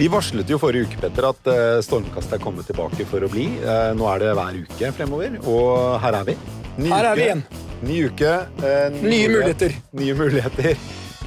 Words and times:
Vi 0.00 0.06
varslet 0.08 0.48
jo 0.48 0.56
forrige 0.56 0.86
uke 0.88 0.96
Petter, 1.02 1.26
at 1.28 1.44
eh, 1.52 1.82
Stormkast 1.84 2.32
er 2.32 2.40
kommet 2.40 2.64
tilbake 2.70 3.04
for 3.08 3.20
å 3.20 3.28
bli. 3.28 3.42
Eh, 3.60 3.90
Nå 3.98 4.06
er 4.08 4.18
det 4.22 4.30
hver 4.38 4.54
uke 4.62 4.92
fremover, 4.96 5.34
og 5.44 6.00
her 6.00 6.14
er 6.22 6.26
vi. 6.30 6.34
Ny 6.80 6.88
Her 6.88 7.04
er 7.10 7.16
vi 7.18 7.24
igjen. 7.26 7.42
Ny 7.84 7.96
uke. 8.08 8.30
eh, 8.64 8.88
ny 8.94 9.02
Nye 9.12 9.28
muligheter. 9.34 9.70
Nye 10.00 10.14
muligheter. 10.16 10.72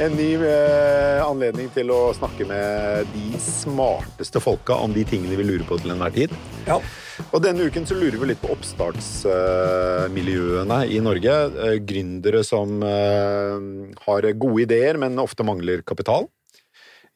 En 0.02 0.12
ny 0.18 0.32
eh, 0.42 1.22
anledning 1.22 1.70
til 1.76 1.92
å 1.94 2.00
snakke 2.18 2.48
med 2.50 3.06
de 3.14 3.38
smarteste 3.46 4.42
folka 4.42 4.74
om 4.82 4.90
de 4.98 5.04
tingene 5.06 5.38
vi 5.38 5.46
lurer 5.46 5.62
på 5.70 5.78
til 5.84 5.94
enhver 5.94 6.10
tid. 6.18 6.34
Ja. 6.66 6.82
Og 7.30 7.46
denne 7.46 7.62
uken 7.70 7.86
så 7.86 7.94
lurer 7.94 8.18
vi 8.18 8.26
litt 8.32 8.42
på 8.42 8.50
oppstartsmiljøene 8.58 10.80
i 10.90 10.98
Norge. 11.06 11.30
Eh, 11.70 11.78
Gründere 11.86 12.42
som 12.42 12.82
eh, 12.82 13.54
har 14.10 14.26
gode 14.34 14.66
ideer, 14.66 14.98
men 14.98 15.22
ofte 15.22 15.46
mangler 15.46 15.86
kapital. 15.86 16.26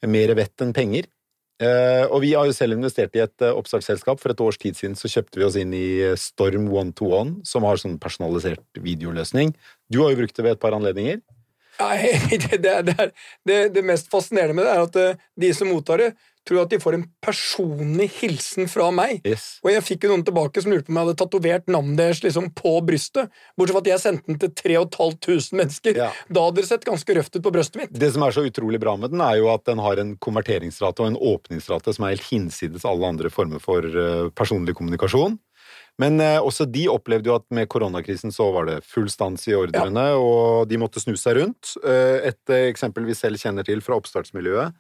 Mer 0.05 0.38
vett 0.38 0.53
enn 0.61 0.77
penger. 0.77 1.09
Eh, 1.58 2.03
og 2.13 2.22
vi 2.22 2.36
har 2.38 2.45
jo 2.45 2.53
selv 2.53 2.75
investert 2.75 3.16
i 3.17 3.23
et 3.23 3.45
eh, 3.45 3.55
oppstartsselskap. 3.55 4.22
For 4.22 4.33
et 4.33 4.44
års 4.44 4.59
tid 4.61 4.77
siden 4.77 4.97
så 4.97 5.09
kjøpte 5.09 5.41
vi 5.41 5.47
oss 5.47 5.58
inn 5.58 5.73
i 5.73 5.88
eh, 6.05 6.17
Storm 6.19 6.69
One 6.73 6.94
to 6.97 7.09
One, 7.17 7.39
som 7.47 7.66
har 7.66 7.81
sånn 7.81 7.97
personalisert 8.02 8.81
videoløsning. 8.83 9.55
Du 9.89 10.03
har 10.03 10.14
jo 10.14 10.22
brukt 10.22 10.38
det 10.38 10.45
ved 10.45 10.58
et 10.58 10.61
par 10.61 10.77
anledninger. 10.77 11.23
Nei, 11.81 11.97
det, 12.45 12.61
det, 12.61 13.09
det, 13.45 13.59
det, 13.73 13.86
mest 13.86 14.09
fascinerende 14.14 14.58
med 14.58 14.69
det 14.69 14.75
er 14.75 14.86
at 14.86 15.25
de 15.45 15.53
som 15.53 15.69
mottar 15.69 16.02
det, 16.02 16.11
tror 16.48 16.64
at 16.64 16.73
de 16.73 16.80
får 16.81 16.98
en 16.98 17.06
personlig 17.23 18.09
hilsen 18.20 18.70
fra 18.72 18.90
meg. 18.95 19.22
Yes. 19.28 19.58
Og 19.66 19.72
jeg 19.73 19.86
fikk 19.86 20.08
jo 20.08 20.14
noen 20.14 20.26
tilbake 20.28 20.64
som 20.64 20.73
lurte 20.73 20.88
på 20.88 20.94
om 20.94 21.00
jeg 21.00 21.08
hadde 21.08 21.20
tatovert 21.22 21.72
navnet 21.72 22.00
deres 22.00 22.23
liksom 22.26 22.50
på 22.58 22.73
brystet. 22.88 23.34
Bortsett 23.58 23.78
fra 23.78 23.84
at 23.84 23.92
jeg 23.92 24.04
sendte 24.04 24.31
den 24.31 24.42
til 24.42 24.54
3500 24.64 25.59
mennesker. 25.62 26.02
Ja. 26.04 26.12
Da 26.31 26.45
hadde 26.48 26.62
det 26.62 26.70
sett 26.70 26.88
ganske 26.88 27.17
røft 27.17 27.36
ut 27.38 27.44
på 27.45 27.54
brystet 27.54 27.81
mitt. 27.81 27.95
Det 27.95 28.12
som 28.16 28.26
er 28.26 28.36
så 28.36 28.45
utrolig 28.48 28.81
bra 28.84 28.95
med 29.00 29.14
den, 29.14 29.23
er 29.23 29.39
jo 29.42 29.52
at 29.54 29.66
den 29.70 29.81
har 29.84 30.02
en 30.02 30.16
konverteringsrate 30.23 31.04
og 31.04 31.12
en 31.12 31.20
åpningsrate 31.34 31.95
som 31.95 32.08
er 32.08 32.16
helt 32.16 32.30
hinsides 32.30 32.88
alle 32.88 33.11
andre 33.11 33.32
former 33.34 33.64
for 33.64 33.86
eh, 33.86 34.30
personlig 34.38 34.78
kommunikasjon. 34.78 35.38
Men 36.02 36.20
eh, 36.22 36.38
også 36.38 36.67
de 36.70 36.86
opplevde 36.94 37.31
jo 37.31 37.38
at 37.40 37.45
med 37.53 37.70
koronakrisen 37.73 38.34
så 38.34 38.52
var 38.53 38.67
det 38.70 38.81
full 38.86 39.08
stans 39.09 39.48
i 39.50 39.56
ordrene, 39.58 40.06
og 40.22 40.67
de 40.70 40.78
måtte 40.78 41.02
snu 41.02 41.16
seg 41.17 41.39
rundt. 41.39 41.73
Eh, 41.81 42.30
et 42.30 42.54
eksempel 42.70 43.08
vi 43.08 43.17
selv 43.17 43.42
kjenner 43.42 43.66
til 43.66 43.81
fra 43.86 43.98
oppstartsmiljøet. 43.98 44.78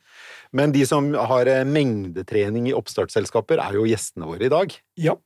Men 0.57 0.75
de 0.75 0.85
som 0.89 1.09
har 1.17 1.49
eh, 1.49 1.65
mengdetrening 1.65 2.69
i 2.69 2.75
oppstartsselskaper, 2.77 3.63
er 3.63 3.79
jo 3.79 3.87
gjestene 3.89 4.29
våre 4.29 4.45
i 4.45 4.53
dag. 4.53 4.77
Ja. 5.01 5.17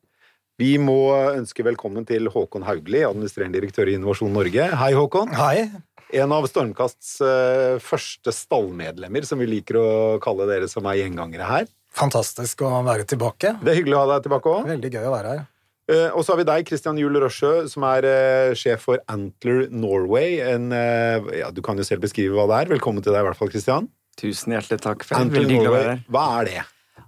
Vi 0.61 0.75
må 0.79 1.11
ønske 1.33 1.65
velkommen 1.65 2.05
til 2.07 2.29
Håkon 2.31 2.63
Haugli, 2.67 3.03
administrerende 3.07 3.57
direktør 3.59 3.89
i 3.89 3.95
Innovasjon 3.97 4.31
Norge. 4.35 4.67
Hei, 4.77 4.91
Håkon. 4.95 5.31
Hei. 5.35 5.67
En 6.11 6.31
av 6.35 6.47
Stormkasts 6.47 7.15
eh, 7.23 7.77
første 7.83 8.31
stallmedlemmer, 8.35 9.27
som 9.27 9.39
vi 9.41 9.47
liker 9.49 9.79
å 9.79 9.87
kalle 10.23 10.47
dere 10.47 10.67
som 10.71 10.87
er 10.91 11.01
gjengangere 11.01 11.47
her. 11.47 11.71
Fantastisk 11.95 12.63
å 12.63 12.77
være 12.87 13.07
tilbake. 13.07 13.57
Det 13.59 13.73
er 13.73 13.81
hyggelig 13.81 13.97
å 13.97 14.03
ha 14.05 14.13
deg 14.13 14.27
tilbake 14.27 14.53
òg. 14.53 14.69
Veldig 14.71 14.91
gøy 14.95 15.07
å 15.07 15.15
være 15.15 15.33
her. 15.33 15.41
Og 15.89 16.21
så 16.23 16.33
har 16.33 16.39
vi 16.39 16.47
deg, 16.47 16.67
Christian 16.69 16.99
Juel 17.01 17.17
Røsjø, 17.23 17.65
som 17.71 17.83
er 17.89 18.05
uh, 18.07 18.51
sjef 18.57 18.85
for 18.87 19.01
Antler 19.11 19.65
Norway. 19.73 20.37
En, 20.45 20.69
uh, 20.71 21.31
ja, 21.35 21.49
du 21.51 21.63
kan 21.65 21.79
jo 21.79 21.85
selv 21.87 22.05
beskrive 22.05 22.37
hva 22.37 22.45
det 22.51 22.59
er. 22.59 22.73
Velkommen 22.75 23.03
til 23.03 23.15
deg 23.15 23.25
i 23.25 23.27
hvert 23.29 23.39
fall, 23.39 23.51
Christian. 23.51 23.89
Tusen 24.21 24.55
hjertelig 24.55 24.81
takk. 24.83 25.07
for 25.07 25.19
Antler 25.19 25.43
Veldig 25.43 25.57
Norway, 25.59 26.03
hva 26.11 26.27
er 26.41 26.51
det? 26.51 26.61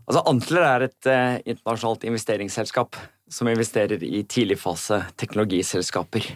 Altså, 0.04 0.24
Antler 0.28 0.68
er 0.68 0.88
et 0.90 1.12
internasjonalt 1.54 2.04
investeringsselskap 2.10 3.00
som 3.32 3.48
investerer 3.48 4.04
i 4.04 4.26
tidligfase 4.28 5.00
teknologiselskaper. 5.22 6.28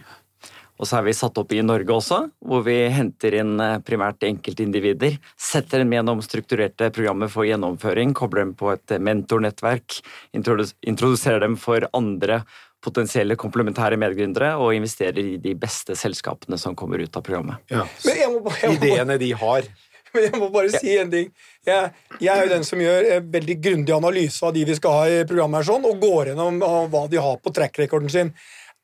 Og 0.78 0.86
så 0.86 1.00
er 1.00 1.08
vi 1.08 1.16
satt 1.18 1.38
opp 1.42 1.52
i 1.56 1.64
Norge 1.66 1.90
også, 1.94 2.20
hvor 2.46 2.62
vi 2.68 2.76
henter 2.94 3.40
inn 3.40 3.56
eh, 3.64 3.80
primært 3.86 4.22
enkeltindivider. 4.28 5.18
Setter 5.40 5.82
dem 5.82 5.96
gjennom 5.96 6.22
strukturerte 6.26 6.92
programmer 6.94 7.32
for 7.34 7.48
gjennomføring, 7.50 8.14
kobler 8.18 8.46
dem 8.46 8.54
på 8.60 8.70
et 8.76 8.96
mentornettverk, 9.02 10.00
introdu- 10.38 10.74
introduserer 10.86 11.42
dem 11.48 11.58
for 11.62 11.88
andre 11.98 12.44
potensielle 12.86 13.36
komplementære 13.40 13.98
medgründere 14.00 14.54
og 14.62 14.76
investerer 14.78 15.18
i 15.34 15.38
de 15.42 15.56
beste 15.58 15.96
selskapene 15.98 16.60
som 16.62 16.76
kommer 16.78 17.02
ut 17.02 17.18
av 17.18 17.26
programmet. 17.26 17.64
Men 17.74 18.20
jeg 18.22 18.32
må, 18.32 18.44
bare- 18.46 18.62
jeg 18.62 18.76
må, 18.76 18.78
Ideene 18.78 19.18
de 19.22 19.32
har. 19.42 19.70
men 20.14 20.28
jeg 20.30 20.40
må 20.40 20.48
bare 20.54 20.70
si 20.78 20.94
en 21.02 21.10
ting. 21.12 21.34
Jeg, 21.68 21.90
jeg 22.22 22.30
er 22.32 22.46
jo 22.46 22.54
den 22.54 22.64
som 22.70 22.80
gjør 22.86 23.10
eh, 23.16 23.26
veldig 23.34 23.58
grundig 23.66 23.96
analyse 23.98 24.46
av 24.46 24.54
de 24.56 24.64
vi 24.70 24.78
skal 24.78 24.94
ha 24.96 25.10
i 25.10 25.26
programmet, 25.28 25.60
her 25.64 25.72
sånn, 25.74 25.90
og 25.90 26.00
går 26.06 26.32
gjennom 26.32 26.62
hva 26.94 27.04
de 27.12 27.20
har 27.22 27.42
på 27.44 27.54
track-rekorden 27.58 28.14
sin. 28.14 28.32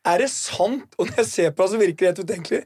Er 0.06 0.20
det 0.24 0.30
sant, 0.34 0.96
og 1.00 1.08
når 1.08 1.22
jeg 1.24 1.30
ser 1.30 1.52
på 1.56 1.64
deg, 1.64 1.72
så 1.72 1.80
virker 1.80 2.00
det 2.04 2.10
helt 2.12 2.24
utenkelig, 2.28 2.64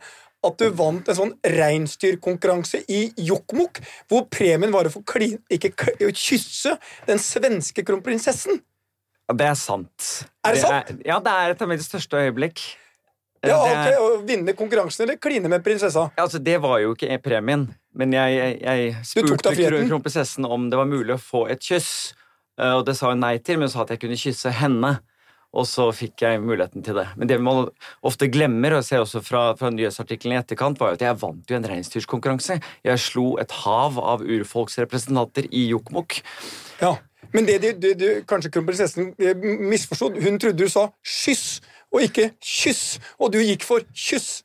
at 0.48 0.58
du 0.62 0.70
vant 0.78 1.08
en 1.10 1.18
sånn 1.18 1.34
reinsdyrkonkurranse 1.58 2.84
i 2.94 3.08
Jokkmokk, 3.28 3.82
hvor 4.10 4.26
premien 4.32 4.72
var 4.74 4.88
å 4.90 4.94
få 4.94 5.02
klin, 5.08 5.38
ikke 5.54 5.72
kysse 6.16 6.76
den 7.08 7.22
svenske 7.22 7.84
kronprinsessen? 7.86 8.60
Ja, 9.28 9.36
det 9.36 9.48
er 9.50 9.58
sant. 9.60 10.10
Er 10.48 10.56
det 10.56 10.62
sant? 10.64 10.92
ja, 11.06 11.18
det 11.20 11.34
er 11.34 11.54
et 11.56 11.62
av 11.66 11.68
mine 11.70 11.84
største 11.84 12.22
øyeblikk. 12.22 12.62
Ja, 13.46 13.58
det 13.62 13.74
ok, 13.74 13.88
er- 13.92 14.00
Å 14.02 14.22
vinne 14.26 14.54
konkurransen 14.58 15.04
eller 15.06 15.18
kline 15.22 15.48
med 15.52 15.64
prinsessa? 15.64 16.08
Ja, 16.18 16.24
Altså, 16.24 16.40
Det 16.44 16.58
var 16.62 16.80
jo 16.80 16.96
ikke 16.96 17.20
premien, 17.22 17.68
men 17.94 18.12
jeg, 18.14 18.38
jeg, 18.38 18.62
jeg 18.62 18.96
spurte 19.06 19.54
kronprinsessen 19.90 20.46
om 20.46 20.70
det 20.72 20.78
var 20.80 20.86
mulig 20.90 21.14
å 21.14 21.22
få 21.22 21.48
et 21.52 21.60
kyss, 21.62 22.14
eh, 22.60 22.72
og 22.74 22.86
det 22.86 22.96
sa 22.98 23.10
hun 23.12 23.20
nei 23.22 23.38
til, 23.38 23.58
men 23.58 23.68
hun 23.68 23.74
sa 23.76 23.84
at 23.84 23.90
jeg 23.94 24.00
kunne 24.00 24.18
kysse 24.18 24.50
henne. 24.52 25.00
Og 25.56 25.68
så 25.70 25.88
fikk 25.96 26.22
jeg 26.26 26.42
muligheten 26.44 26.84
til 26.84 26.98
det. 27.00 27.08
Men 27.18 27.30
det 27.30 27.40
man 27.42 27.70
ofte 28.06 28.28
glemmer, 28.32 28.76
og 28.76 28.82
jeg 28.82 28.90
ser 28.90 29.04
også 29.06 29.22
fra, 29.26 29.44
fra 29.60 29.72
nyhetsartikkelen 29.74 30.36
i 30.36 30.42
etterkant, 30.42 30.80
var 30.80 30.92
jo 30.92 31.00
at 31.00 31.06
jeg 31.06 31.20
vant 31.22 31.52
jo 31.52 31.58
en 31.58 31.68
reinsdyrkonkurranse. 31.72 32.60
Jeg 32.86 33.04
slo 33.04 33.28
et 33.42 33.54
hav 33.64 34.00
av 34.02 34.26
urfolksrepresentanter 34.26 35.48
i 35.52 35.70
Jokkmokk. 35.72 36.20
Ja, 36.82 36.98
Men 37.34 37.48
det, 37.48 37.74
du, 37.82 38.08
kanskje 38.28 38.52
kronprinsessen 38.54 39.10
misforsto, 39.18 39.66
misforstod. 39.72 40.20
Hun 40.24 40.38
trodde 40.40 40.64
du 40.64 40.70
sa 40.72 40.88
skyss, 41.04 41.60
og 41.92 42.06
ikke 42.06 42.30
kyss. 42.44 43.00
Og 43.20 43.34
du 43.34 43.42
gikk 43.42 43.66
for 43.68 43.84
kyss. 43.92 44.44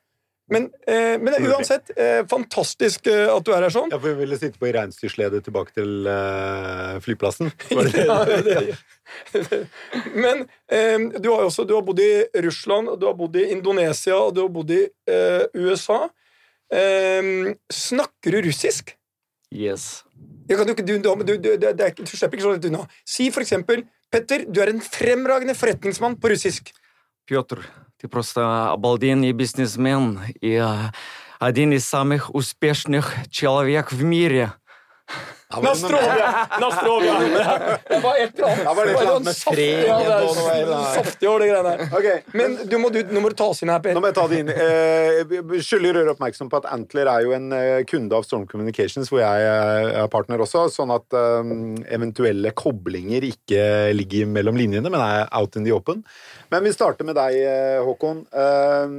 Men, 0.53 0.69
eh, 0.87 1.17
men 1.23 1.37
uansett, 1.49 1.91
eh, 1.97 2.21
fantastisk 2.29 3.07
eh, 3.09 3.29
at 3.33 3.45
du 3.47 3.53
er 3.55 3.65
her 3.65 3.73
sånn. 3.73 3.93
Ja, 3.93 3.99
for 3.99 4.13
Vi 4.13 4.21
ville 4.21 4.39
sitte 4.41 4.61
på 4.61 4.69
i 4.69 4.75
reinsdyrsledet 4.77 5.43
tilbake 5.47 5.73
til 5.79 6.09
eh, 6.11 6.99
flyplassen. 7.05 7.53
ja, 7.73 8.19
det, 8.29 8.43
det. 9.33 9.61
men 10.13 10.45
eh, 10.69 10.99
du 11.17 11.31
har, 11.31 11.45
jo 11.45 11.49
også, 11.49 11.65
du 11.69 11.77
har 11.79 11.85
bodd 11.87 12.03
i 12.05 12.13
Russland, 12.45 12.93
du 13.01 13.09
har 13.09 13.17
bodd 13.19 13.39
i 13.41 13.49
Indonesia, 13.55 14.19
og 14.19 14.37
du 14.37 14.43
har 14.45 14.53
bodd 14.53 14.75
i 14.77 14.83
eh, 15.09 15.47
USA. 15.57 16.05
snakker 17.73 18.33
du 18.33 18.43
russisk? 18.49 18.95
Yes. 19.53 20.05
Du, 20.49 20.57
du, 20.57 20.85
du, 20.85 22.07
slipper 22.09 22.37
ikke 22.37 22.45
så 22.45 22.55
lett 22.55 22.69
unna. 22.69 22.87
Si 23.05 23.29
for 23.33 23.45
eksempel 23.45 23.85
Petter, 24.13 24.45
du 24.45 24.61
er 24.61 24.69
en 24.73 24.81
fremragende 24.85 25.55
forretningsmann 25.57 26.19
på 26.21 26.33
russisk. 26.33 26.73
Pjotr. 27.29 27.63
Ты 28.03 28.09
просто 28.09 28.73
обалденный 28.73 29.31
бизнесмен 29.31 30.19
и 30.41 30.55
э, 30.61 30.91
один 31.39 31.73
из 31.73 31.87
самых 31.87 32.35
успешных 32.35 33.15
человек 33.31 33.93
в 33.93 34.03
мире. 34.03 34.55
Nastrovia! 35.61 36.29
Nastrovia! 36.63 37.15
Det 37.89 37.99
var 38.03 38.19
et 38.23 38.39
eller 38.39 38.49
annet. 38.49 38.65
Ja, 38.65 38.75
var 38.75 38.87
det 38.87 38.93
et 38.93 39.01
eller 39.01 39.15
annet 39.17 39.29
med 39.29 39.37
fred 39.37 39.87
ja, 39.89 40.79
saftig 40.95 41.29
over 41.29 41.45
det 41.45 41.49
greiene 41.51 41.75
der. 41.77 42.23
Men 42.39 42.57
du 42.71 42.77
må, 42.81 42.91
du, 42.95 43.01
nå 43.13 43.23
må 43.25 43.33
du 43.33 43.37
ta 43.39 43.49
oss 43.53 43.63
inn 43.65 43.73
her, 43.73 43.83
Per. 43.85 43.97
Nå 43.97 44.03
må 44.03 44.11
jeg 44.11 44.17
ta 44.19 44.27
det 44.31 44.41
inn. 44.43 44.53
Eh, 44.53 45.61
skylder 45.65 45.99
å 45.99 46.05
gjøre 46.05 46.15
oppmerksom 46.17 46.53
på 46.53 46.61
at 46.63 46.71
Antler 46.73 47.11
er 47.13 47.27
jo 47.27 47.35
en 47.37 47.49
eh, 47.57 47.83
kunde 47.89 48.17
av 48.17 48.27
Storm 48.29 48.47
Communications, 48.51 49.11
hvor 49.13 49.23
jeg 49.23 49.49
eh, 49.49 49.91
er 50.03 50.09
partner 50.13 50.43
også, 50.47 50.67
sånn 50.73 50.95
at 50.95 51.19
eh, 51.19 51.53
eventuelle 51.99 52.55
koblinger 52.57 53.29
ikke 53.29 53.93
ligger 53.97 54.31
mellom 54.31 54.59
linjene, 54.59 54.89
men 54.93 55.03
er 55.03 55.29
out 55.37 55.59
in 55.61 55.69
the 55.69 55.75
open. 55.75 56.05
Men 56.53 56.65
vi 56.67 56.75
starter 56.75 57.07
med 57.09 57.19
deg, 57.19 57.39
Håkon. 57.87 58.25
Eh, 58.33 58.99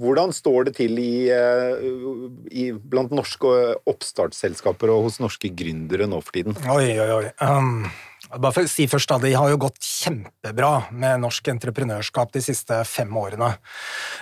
hvordan 0.00 0.32
står 0.34 0.68
det 0.68 0.76
til 0.78 1.00
i, 1.00 1.28
eh, 1.32 1.88
i, 2.50 2.70
blant 2.72 3.12
norske 3.14 3.50
oppstartsselskaper 3.90 4.92
og 4.92 5.08
hos 5.08 5.20
norske 5.22 5.52
gründere 5.52 6.08
nå 6.10 6.22
for 6.24 6.36
tiden? 6.36 6.56
Oi, 6.72 6.96
oi, 6.96 7.10
oi. 7.20 7.26
Um, 7.44 7.90
bare 8.38 8.54
for 8.54 8.66
å 8.66 8.70
si 8.70 8.86
først 8.90 9.10
da, 9.10 9.18
De 9.22 9.32
har 9.34 9.50
jo 9.50 9.58
gått 9.60 9.80
kjempebra 9.82 10.90
med 10.94 11.22
norsk 11.24 11.50
entreprenørskap 11.52 12.30
de 12.34 12.42
siste 12.44 12.76
fem 12.86 13.10
årene. 13.16 13.50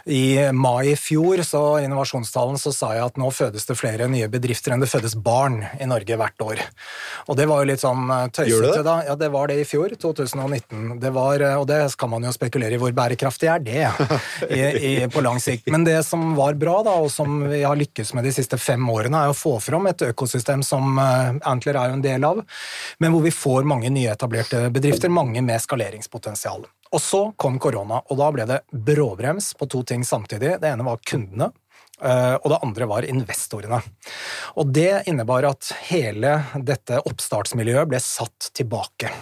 I 0.09 0.49
mai 0.57 0.95
i 0.95 0.97
fjor, 0.97 1.43
så 1.45 1.63
innovasjonstalen 1.83 2.59
så 2.61 2.73
sa 2.73 2.95
jeg 2.97 3.05
at 3.05 3.21
nå 3.21 3.29
fødes 3.35 3.69
det 3.69 3.77
flere 3.79 4.09
nye 4.11 4.31
bedrifter 4.33 4.73
enn 4.73 4.83
det 4.83 4.91
fødes 4.91 5.17
barn 5.19 5.61
i 5.77 5.89
Norge 5.89 6.17
hvert 6.17 6.45
år. 6.45 6.63
Og 7.29 7.37
det 7.39 7.49
var 7.51 7.63
jo 7.63 7.69
litt 7.71 7.83
sånn 7.83 8.09
eh, 8.15 8.25
tøysete 8.33 8.85
da. 8.87 8.97
Ja, 9.11 9.19
det 9.21 9.31
var 9.35 9.51
det 9.51 9.59
i 9.61 9.67
fjor, 9.69 9.93
2019. 10.01 10.97
Det 11.03 11.13
var, 11.15 11.45
eh, 11.45 11.59
og 11.59 11.69
det 11.69 11.81
skal 11.93 12.13
man 12.15 12.25
jo 12.25 12.33
spekulere 12.35 12.79
i 12.79 12.81
hvor 12.81 12.95
bærekraftig 12.97 13.51
er 13.53 13.65
det 13.65 13.85
i, 14.49 14.63
i, 14.63 14.95
på 15.13 15.25
lang 15.25 15.43
sikt. 15.43 15.69
Men 15.75 15.85
det 15.87 15.99
som 16.09 16.33
var 16.39 16.57
bra, 16.61 16.79
da, 16.87 16.97
og 17.03 17.13
som 17.13 17.43
vi 17.51 17.63
har 17.67 17.79
lykkes 17.79 18.15
med 18.17 18.25
de 18.29 18.35
siste 18.35 18.61
fem 18.61 18.89
årene, 18.89 19.27
er 19.27 19.35
å 19.35 19.37
få 19.37 19.59
fram 19.63 19.91
et 19.91 20.09
økosystem 20.09 20.65
som 20.67 20.97
eh, 21.03 21.37
Antler 21.49 21.77
er 21.79 21.93
jo 21.93 21.99
en 21.99 22.05
del 22.05 22.25
av, 22.25 22.43
men 23.03 23.15
hvor 23.15 23.25
vi 23.25 23.35
får 23.35 23.69
mange 23.69 23.93
nyetablerte 23.99 24.69
bedrifter, 24.75 25.13
mange 25.13 25.43
med 25.45 25.61
skaleringspotensial. 25.63 26.67
Og 26.89 27.01
så 27.03 27.23
kom 27.37 27.59
korona, 27.61 28.01
og 28.09 28.21
da 28.21 28.33
ble 28.33 28.49
det 28.49 28.63
bråbrems 28.73 29.53
på 29.59 29.69
to 29.69 29.85
ting 29.85 30.05
samtidig. 30.09 30.57
Det 30.63 30.71
ene 30.71 30.87
var 30.87 31.03
kundene, 31.05 31.51
eh, 32.01 32.35
og 32.39 32.49
det 32.49 32.61
andre 32.65 32.89
var 32.89 33.09
investorene. 33.09 33.81
Og 34.57 34.73
det 34.73 35.03
innebar 35.11 35.45
at 35.51 35.69
hele 35.91 36.33
dette 36.65 37.03
oppstartsmiljøet 37.11 37.91
ble 37.91 38.01
satt 38.01 38.49
tilbake. 38.57 39.13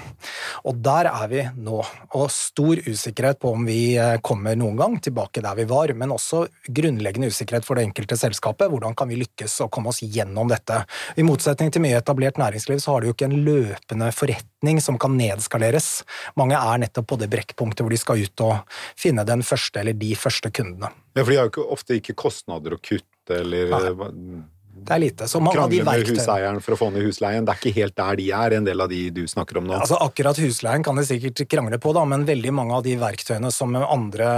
Og 0.70 0.78
der 0.78 1.10
er 1.10 1.26
vi 1.32 1.42
nå, 1.58 1.80
og 2.14 2.30
stor 2.30 2.78
usikkerhet 2.86 3.42
på 3.42 3.50
om 3.56 3.66
vi 3.66 3.96
eh, 3.98 4.20
kommer 4.22 4.54
noen 4.58 4.78
gang 4.78 4.98
tilbake 5.02 5.42
der 5.42 5.58
vi 5.58 5.66
var, 5.66 5.90
men 5.98 6.14
også 6.14 6.44
grunnleggende 6.70 7.32
usikkerhet 7.34 7.66
for 7.66 7.74
det 7.74 7.88
enkelte 7.88 8.18
selskapet. 8.20 8.70
Hvordan 8.70 8.94
kan 8.94 9.10
vi 9.10 9.18
lykkes 9.24 9.58
å 9.66 9.70
komme 9.72 9.90
oss 9.90 10.04
gjennom 10.06 10.54
dette? 10.54 10.84
I 11.18 11.26
motsetning 11.26 11.74
til 11.74 11.82
mye 11.82 11.98
etablert 11.98 12.38
næringsliv, 12.38 12.78
så 12.78 12.94
har 12.94 13.02
det 13.02 13.10
jo 13.10 13.18
ikke 13.18 13.30
en 13.32 13.40
løpende 13.42 14.14
forretning 14.14 14.55
som 14.82 14.98
kan 15.00 15.14
nedskaleres. 15.18 16.02
Mange 16.38 16.58
er 16.58 16.82
nettopp 16.82 17.08
på 17.12 17.20
det 17.20 17.30
brekkpunktet 17.32 17.84
hvor 17.84 17.94
de 17.94 18.00
skal 18.00 18.24
ut 18.24 18.44
og 18.46 18.78
finne 18.98 19.24
den 19.28 19.44
første 19.46 19.82
eller 19.82 19.96
de 19.96 20.12
første 20.18 20.50
kundene. 20.54 20.90
Ja, 21.16 21.22
for 21.22 21.32
de 21.32 21.38
har 21.38 21.48
jo 21.48 21.54
ikke, 21.54 21.68
ofte 21.78 21.98
ikke 22.00 22.16
kostnader 22.26 22.76
å 22.76 22.82
kutte 22.82 23.40
eller 23.40 23.72
Nei. 23.72 24.42
Det 24.86 24.94
er 24.94 25.02
lite. 25.02 25.26
Så 25.26 25.40
mange 25.42 25.58
av 25.58 25.70
de 25.70 25.80
krangle 25.82 26.04
med 26.04 26.12
huseieren 26.14 26.60
for 26.62 26.76
å 26.76 26.78
få 26.78 26.88
ned 26.94 27.02
husleien. 27.06 27.46
Det 27.46 27.54
er 27.54 27.60
ikke 27.60 27.74
helt 27.80 27.96
der 27.98 28.18
de 28.20 28.26
er, 28.38 28.54
en 28.58 28.68
del 28.68 28.84
av 28.84 28.90
de 28.92 29.00
du 29.14 29.24
snakker 29.26 29.58
om 29.58 29.66
nå. 29.66 29.74
Altså 29.80 29.98
Akkurat 30.04 30.38
husleien 30.38 30.84
kan 30.86 30.98
de 30.98 31.04
sikkert 31.08 31.42
krangle 31.50 31.80
på, 31.82 31.94
da, 31.96 32.04
men 32.06 32.26
veldig 32.28 32.52
mange 32.54 32.76
av 32.78 32.84
de 32.86 32.94
verktøyene 33.00 33.50
som 33.54 33.74
andre 33.80 34.28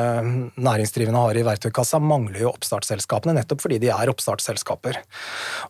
næringsdrivende 0.56 1.24
har 1.26 1.36
i 1.36 1.44
verktøykassa, 1.46 2.00
mangler 2.00 2.46
jo 2.46 2.52
oppstartsselskapene, 2.54 3.36
nettopp 3.36 3.66
fordi 3.66 3.80
de 3.82 3.92
er 3.92 4.12
oppstartsselskaper. 4.12 5.02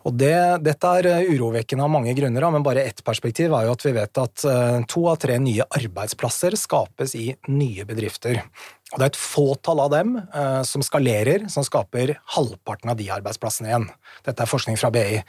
Og 0.07 0.15
det, 0.19 0.35
Dette 0.63 0.95
er 1.01 1.27
urovekkende 1.27 1.83
av 1.83 1.91
mange 1.91 2.15
grunner, 2.17 2.47
da, 2.47 2.53
men 2.55 2.65
bare 2.65 2.87
ett 2.87 3.03
perspektiv 3.05 3.53
er 3.57 3.67
jo 3.67 3.75
at 3.75 3.85
vi 3.85 3.95
vet 3.99 4.23
at 4.23 4.47
eh, 4.47 4.79
to 4.89 5.05
av 5.11 5.19
tre 5.19 5.35
nye 5.43 5.67
arbeidsplasser 5.67 6.55
skapes 6.59 7.17
i 7.19 7.33
nye 7.51 7.87
bedrifter. 7.89 8.41
Og 8.89 8.97
det 8.97 9.05
er 9.05 9.11
et 9.11 9.19
fåtall 9.21 9.83
av 9.83 9.91
dem 9.93 10.15
eh, 10.17 10.61
som 10.65 10.81
skalerer, 10.81 11.43
som 11.53 11.65
skaper 11.65 12.15
halvparten 12.33 12.89
av 12.89 12.97
de 12.97 13.05
arbeidsplassene 13.13 13.69
igjen. 13.69 13.85
Dette 14.25 14.41
er 14.41 14.49
forskning 14.49 14.79
fra 14.81 14.89
BI. 14.93 15.19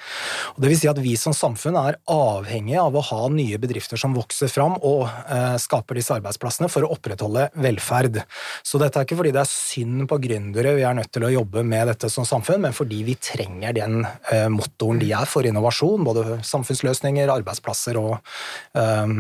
Og 0.55 0.63
det 0.65 0.71
vil 0.71 0.79
si 0.81 0.89
at 0.89 1.01
vi 1.03 1.13
som 1.21 1.35
samfunn 1.37 1.77
er 1.77 1.99
avhengige 2.09 2.81
av 2.81 2.97
å 2.97 3.03
ha 3.11 3.29
nye 3.33 3.59
bedrifter 3.61 4.01
som 4.01 4.17
vokser 4.17 4.49
fram 4.49 4.79
og 4.79 5.05
eh, 5.05 5.59
skaper 5.61 6.01
disse 6.01 6.17
arbeidsplassene 6.17 6.71
for 6.73 6.87
å 6.87 6.95
opprettholde 6.95 7.51
velferd. 7.61 8.23
Så 8.65 8.81
dette 8.81 8.97
er 8.97 9.09
ikke 9.09 9.19
fordi 9.21 9.35
det 9.37 9.43
er 9.45 9.53
synd 9.53 10.07
på 10.09 10.21
gründere 10.25 10.73
vi 10.79 10.87
er 10.89 10.97
nødt 10.97 11.13
til 11.13 11.29
å 11.29 11.33
jobbe 11.35 11.61
med 11.67 11.93
dette 11.93 12.09
som 12.13 12.25
samfunn, 12.25 12.65
men 12.65 12.77
fordi 12.77 13.03
vi 13.11 13.19
trenger 13.21 13.77
den 13.77 14.01
eh, 14.33 14.49
motoren 14.49 15.03
de 15.05 15.13
er 15.21 15.29
for 15.29 15.45
innovasjon, 15.45 16.09
både 16.09 16.41
samfunnsløsninger, 16.49 17.29
arbeidsplasser 17.37 18.01
og 18.01 18.17
eh, 18.73 19.15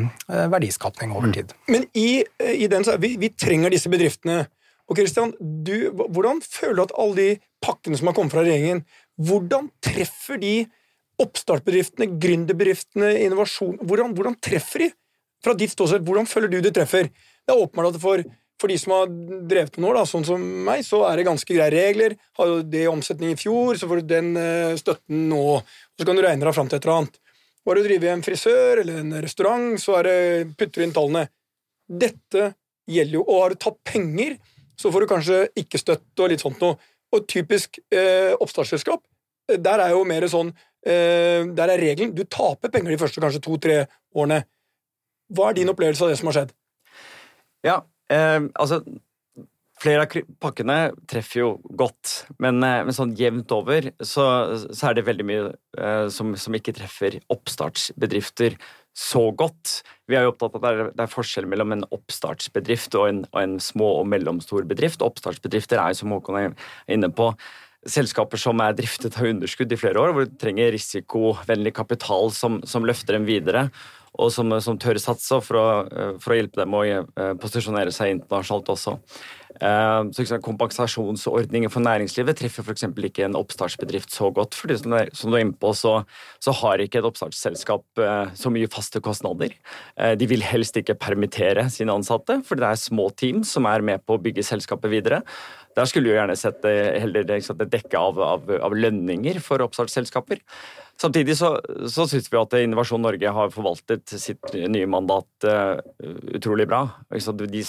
verdiskapning 0.57 1.13
over 1.13 1.37
tid. 1.37 1.53
Men 1.69 1.85
i, 1.93 2.25
i 2.41 2.73
den, 2.73 2.89
så, 2.89 2.97
vi, 3.05 3.15
vi 3.21 3.35
trenger 3.37 3.77
disse 3.77 3.93
bedriftene. 3.93 4.30
Og 4.91 4.99
Christian, 4.99 5.33
du, 5.39 5.93
hvordan 5.95 6.41
føler 6.43 6.81
du 6.81 6.85
at 6.89 6.97
alle 6.99 7.17
de 7.19 7.29
pakkene 7.63 7.99
som 7.99 8.11
har 8.11 8.17
kommet 8.17 8.35
fra 8.35 8.43
regjeringen, 8.43 8.83
hvordan 9.21 9.69
treffer 9.85 10.41
de 10.43 10.55
oppstartbedriftene, 11.21 12.09
gründerbedriftene, 12.21 13.13
innovasjon 13.27 13.79
hvordan, 13.85 14.15
hvordan 14.17 14.39
treffer 14.43 14.87
de? 14.87 14.91
Fra 15.45 15.55
ditt 15.57 15.73
ståsted, 15.73 16.05
hvordan 16.05 16.29
føler 16.29 16.53
du 16.53 16.59
de 16.61 16.73
treffer? 16.75 17.09
Det 17.09 17.55
er 17.55 17.61
åpenbart 17.63 17.95
at 17.95 18.03
for, 18.03 18.21
for 18.61 18.73
de 18.73 18.77
som 18.81 18.93
har 18.93 19.07
drevet 19.49 19.79
med 19.79 19.87
noe, 19.87 20.03
sånn 20.09 20.27
som 20.27 20.43
meg, 20.67 20.83
så 20.85 21.05
er 21.09 21.17
det 21.17 21.29
ganske 21.31 21.57
greie 21.57 21.73
regler. 21.73 22.17
Har 22.37 22.51
jo 22.51 22.59
det 22.61 22.83
i 22.85 22.91
omsetning 22.91 23.33
i 23.33 23.39
fjor, 23.41 23.79
så 23.81 23.89
får 23.89 24.03
du 24.03 24.11
den 24.11 24.35
eh, 24.37 24.77
støtten 24.81 25.29
nå. 25.31 25.45
Så 25.97 26.09
kan 26.09 26.19
du 26.19 26.25
regne 26.27 26.45
deg 26.45 26.57
fram 26.57 26.69
til 26.69 26.81
et 26.81 26.89
eller 26.89 26.99
annet. 26.99 27.21
Bare 27.65 27.81
du 27.81 27.89
driver 27.89 28.09
i 28.09 28.13
en 28.13 28.25
frisør 28.25 28.83
eller 28.83 29.01
en 29.01 29.17
restaurant, 29.25 29.71
så 29.81 29.99
er 30.01 30.09
det, 30.09 30.19
putter 30.61 30.81
du 30.81 30.87
inn 30.87 30.97
tallene. 30.97 31.25
Dette 32.05 32.51
gjelder 32.91 33.19
jo, 33.19 33.25
og 33.27 33.43
har 33.45 33.55
du 33.55 33.61
tatt 33.65 33.79
penger, 33.87 34.37
så 34.81 34.93
får 34.93 35.05
du 35.05 35.11
kanskje 35.11 35.41
ikke 35.61 35.81
støtte 35.81 36.25
og 36.25 36.33
litt 36.33 36.45
sånt 36.45 36.63
noe. 36.63 36.79
Og 37.11 37.27
typisk 37.31 37.81
eh, 37.91 38.33
oppstartsselskap, 38.39 39.03
eh, 39.51 39.59
der 39.59 39.83
er 39.83 39.95
jo 39.97 40.05
mer 40.07 40.27
sånn 40.31 40.53
eh, 40.87 41.43
Der 41.59 41.73
er 41.75 41.83
regelen 41.83 42.15
du 42.15 42.23
taper 42.23 42.71
penger 42.71 42.95
de 42.95 43.01
første 43.01 43.23
kanskje 43.23 43.43
to-tre 43.45 43.79
årene. 44.15 44.45
Hva 45.31 45.51
er 45.51 45.59
din 45.59 45.73
opplevelse 45.73 46.07
av 46.07 46.13
det 46.13 46.19
som 46.21 46.31
har 46.31 46.39
skjedd? 46.39 46.55
Ja, 47.67 47.81
eh, 48.13 48.41
altså 48.55 48.83
Flere 49.81 50.05
av 50.05 50.13
pakkene 50.45 50.91
treffer 51.09 51.41
jo 51.41 51.51
godt, 51.65 52.27
men, 52.43 52.59
eh, 52.67 52.83
men 52.85 52.93
sånn 52.93 53.15
jevnt 53.17 53.53
over 53.57 53.87
så, 54.05 54.25
så 54.69 54.91
er 54.91 54.99
det 54.99 55.07
veldig 55.07 55.25
mye 55.25 55.47
eh, 55.81 56.09
som, 56.13 56.35
som 56.37 56.57
ikke 56.57 56.75
treffer 56.77 57.17
oppstartsbedrifter 57.33 58.59
så 58.97 59.31
godt. 59.37 59.81
Vi 60.11 60.17
er 60.19 60.27
jo 60.27 60.35
opptatt 60.35 60.59
av 60.59 60.67
at 60.67 60.95
det 60.97 61.05
er, 61.05 61.11
forskjell 61.13 61.47
mellom 61.51 61.77
en 61.77 61.87
oppstartsbedrift 61.95 62.97
og 62.99 63.09
en, 63.09 63.25
og 63.31 63.41
en 63.43 63.59
små 63.63 63.93
og 64.01 64.09
mellomstor 64.11 64.67
bedrift. 64.69 65.05
Oppstartsbedrifter 65.07 65.81
er 65.81 65.93
jo, 65.93 66.03
som 66.03 66.15
Håkon 66.17 66.41
er 66.41 66.55
inne 66.91 67.13
på, 67.15 67.31
selskaper 67.89 68.41
som 68.41 68.61
er 68.61 68.75
driftet 68.77 69.17
av 69.17 69.31
underskudd 69.31 69.73
i 69.73 69.79
flere 69.81 70.03
år, 70.03 70.13
hvor 70.13 70.27
du 70.29 70.35
trenger 70.41 70.75
risikovennlig 70.75 71.73
kapital 71.79 72.29
som, 72.37 72.59
som 72.69 72.85
løfter 72.85 73.17
dem 73.17 73.29
videre, 73.29 73.69
og 74.19 74.33
som, 74.35 74.51
som 74.63 74.79
tør 74.81 74.99
satse 75.01 75.39
for 75.47 75.59
å, 75.61 75.67
eh, 75.87 76.15
for 76.23 76.35
å 76.35 76.41
hjelpe 76.41 76.59
dem 76.59 76.75
å 76.75 76.83
eh, 76.87 77.05
posisjonere 77.41 77.93
seg 77.95 78.17
internasjonalt 78.17 78.73
også. 78.75 78.97
Eh, 79.61 80.01
Så 80.11 80.25
liksom, 80.25 80.43
Kompensasjonsordninger 80.43 81.71
for 81.71 81.85
næringslivet 81.85 82.39
treffer 82.41 82.65
f.eks. 82.67 82.89
ikke 83.07 83.27
en 83.29 83.39
oppstartsbedrift 83.39 84.11
så 84.11 84.33
godt. 84.35 84.57
fordi 84.59 84.79
som 84.81 84.91
du 85.31 85.37
er- 85.37 85.45
inne 85.45 85.55
på, 85.55 85.71
så, 85.77 86.05
så 86.43 86.55
har 86.63 86.83
ikke 86.83 86.99
et 86.99 87.09
oppstartsselskap 87.09 87.85
så 88.35 88.51
mye 88.51 88.71
faste 88.71 89.01
kostnader. 89.01 89.55
De 90.17 90.27
vil 90.27 90.43
helst 90.43 90.77
ikke 90.77 90.99
permittere 90.99 91.69
sine 91.71 91.93
ansatte, 91.95 92.43
fordi 92.45 92.61
det 92.61 92.71
er 92.71 92.83
små 92.83 93.11
team 93.15 93.43
som 93.45 93.67
er 93.67 93.81
med 93.81 94.05
på 94.07 94.17
å 94.17 94.23
bygge 94.23 94.43
selskapet 94.47 94.91
videre. 94.91 95.23
Der 95.79 95.89
skulle 95.89 96.09
vi 96.09 96.15
jo 96.15 96.19
gjerne 96.19 96.37
sett 96.39 96.65
heller 96.67 97.25
et 97.31 97.73
dekke 97.73 97.99
av, 97.99 98.21
av, 98.21 98.53
av 98.61 98.75
lønninger 98.75 99.39
for 99.45 99.63
oppstartsselskaper. 99.65 100.43
Samtidig 101.01 101.37
så, 101.39 101.55
så 101.89 102.05
syns 102.11 102.27
vi 102.29 102.37
at 102.37 102.55
Innovasjon 102.59 103.01
Norge 103.01 103.31
har 103.33 103.53
forvaltet 103.55 104.13
sitt 104.21 104.53
nye 104.53 104.89
mandat 104.91 105.47
uh, 105.49 105.81
utrolig 106.37 106.67
bra. 106.69 106.83
De 107.09 107.63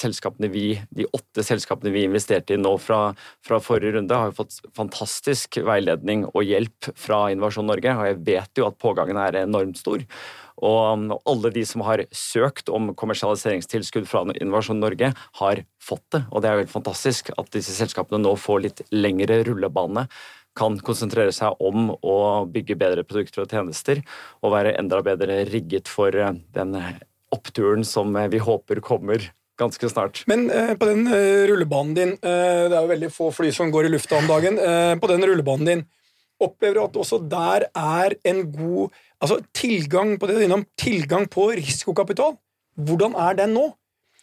vi, 0.52 0.66
de 0.92 1.08
åtte 1.16 1.46
selskapene 1.48 1.94
vi 1.94 2.04
investerte 2.10 2.58
i 2.58 2.60
nå 2.60 2.74
fra, 2.84 3.14
fra 3.48 3.62
forrige 3.64 3.96
runde, 3.96 4.18
har 4.20 4.36
fått 4.36 4.60
fantastisk 4.76 5.62
veiledning 5.64 6.26
og 6.34 6.44
hjelp 6.44 6.92
fra 7.00 7.30
Innovasjon 7.32 7.72
Norge, 7.72 7.96
og 7.96 8.10
jeg 8.10 8.22
vet 8.34 8.60
jo 8.60 8.68
at 8.68 8.82
pågangen 8.84 9.22
er 9.24 9.44
enormt 9.46 9.80
stor. 9.80 10.04
Og 10.62 11.16
alle 11.26 11.54
de 11.54 11.64
som 11.68 11.84
har 11.88 12.04
søkt 12.16 12.70
om 12.70 12.92
kommersialiseringstilskudd 12.98 14.06
fra 14.10 14.24
Innovasjon 14.36 14.82
Norge, 14.82 15.14
har 15.42 15.64
fått 15.82 16.06
det. 16.14 16.24
Og 16.30 16.42
det 16.42 16.50
er 16.50 16.58
jo 16.58 16.66
helt 16.66 16.76
fantastisk 16.76 17.34
at 17.38 17.50
disse 17.56 17.74
selskapene 17.76 18.22
nå 18.22 18.36
får 18.40 18.64
litt 18.68 18.86
lengre 18.94 19.42
rullebane 19.48 20.08
kan 20.58 20.76
konsentrere 20.84 21.32
seg 21.32 21.60
om 21.64 21.94
å 21.96 22.16
bygge 22.52 22.76
bedre 22.80 23.06
produkter 23.08 23.46
og 23.46 23.54
tjenester, 23.54 24.02
og 24.44 24.52
være 24.56 24.74
enda 24.80 25.00
bedre 25.06 25.46
rigget 25.48 25.88
for 25.88 26.12
eh, 26.12 26.34
den 26.56 26.76
oppturen 27.32 27.86
som 27.88 28.16
eh, 28.20 28.28
vi 28.32 28.42
håper 28.44 28.82
kommer 28.84 29.30
ganske 29.62 29.90
snart. 29.90 30.24
Men 30.32 30.50
eh, 30.52 30.74
på 30.80 30.90
den 30.90 31.08
eh, 31.08 31.46
rullebanen 31.52 31.96
din 31.98 32.14
eh, 32.18 32.68
Det 32.68 32.76
er 32.76 32.82
jo 32.82 32.92
veldig 32.94 33.12
få 33.14 33.32
fly 33.36 33.52
som 33.56 33.72
går 33.74 33.88
i 33.88 33.94
lufta 33.96 34.20
om 34.20 34.30
dagen. 34.30 34.60
Eh, 34.60 34.96
på 35.00 35.12
den 35.12 35.26
rullebanen 35.28 35.70
din, 35.70 35.86
opplever 36.42 36.80
du 36.80 36.84
at 36.84 37.00
også 37.04 37.22
der 37.32 37.68
er 37.70 38.18
en 38.28 38.46
god 38.52 39.02
altså 39.22 39.40
tilgang 39.56 40.18
på 40.20 40.28
det 40.28 40.36
du 40.36 40.42
er 40.42 40.48
innom, 40.50 40.66
tilgang 40.80 41.28
på 41.32 41.52
risikokapital? 41.56 42.36
Hvordan 42.82 43.16
er 43.20 43.38
den 43.38 43.56
nå? 43.56 43.70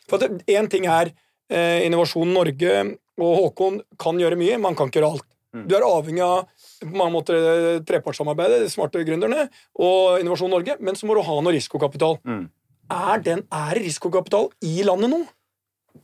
For 0.08 0.22
Én 0.48 0.68
ting 0.72 0.88
er 0.88 1.12
eh, 1.52 1.84
Innovasjon 1.86 2.30
Norge 2.32 2.74
og 3.18 3.34
Håkon 3.42 3.82
kan 4.00 4.20
gjøre 4.20 4.38
mye, 4.40 4.60
man 4.62 4.76
kan 4.78 4.88
ikke 4.88 5.00
gjøre 5.00 5.16
alt. 5.16 5.26
Du 5.68 5.74
er 5.74 5.84
avhengig 5.86 6.22
av 6.22 6.44
på 6.82 6.92
mange 6.92 7.14
måter 7.14 7.38
eh, 7.38 7.80
trepartssamarbeidet, 7.88 8.60
de 8.62 8.72
smarte 8.72 9.02
gründerne, 9.06 9.48
og 9.80 10.20
Innovasjon 10.22 10.52
Norge, 10.52 10.76
men 10.84 10.98
så 10.98 11.08
må 11.08 11.16
du 11.16 11.24
ha 11.26 11.40
noe 11.40 11.54
risikokapital. 11.56 12.18
Mm. 12.28 12.46
Er, 12.88 13.24
den, 13.24 13.44
er 13.52 13.80
risikokapital 13.80 14.50
i 14.64 14.80
landet 14.86 15.12
nå? 15.12 15.22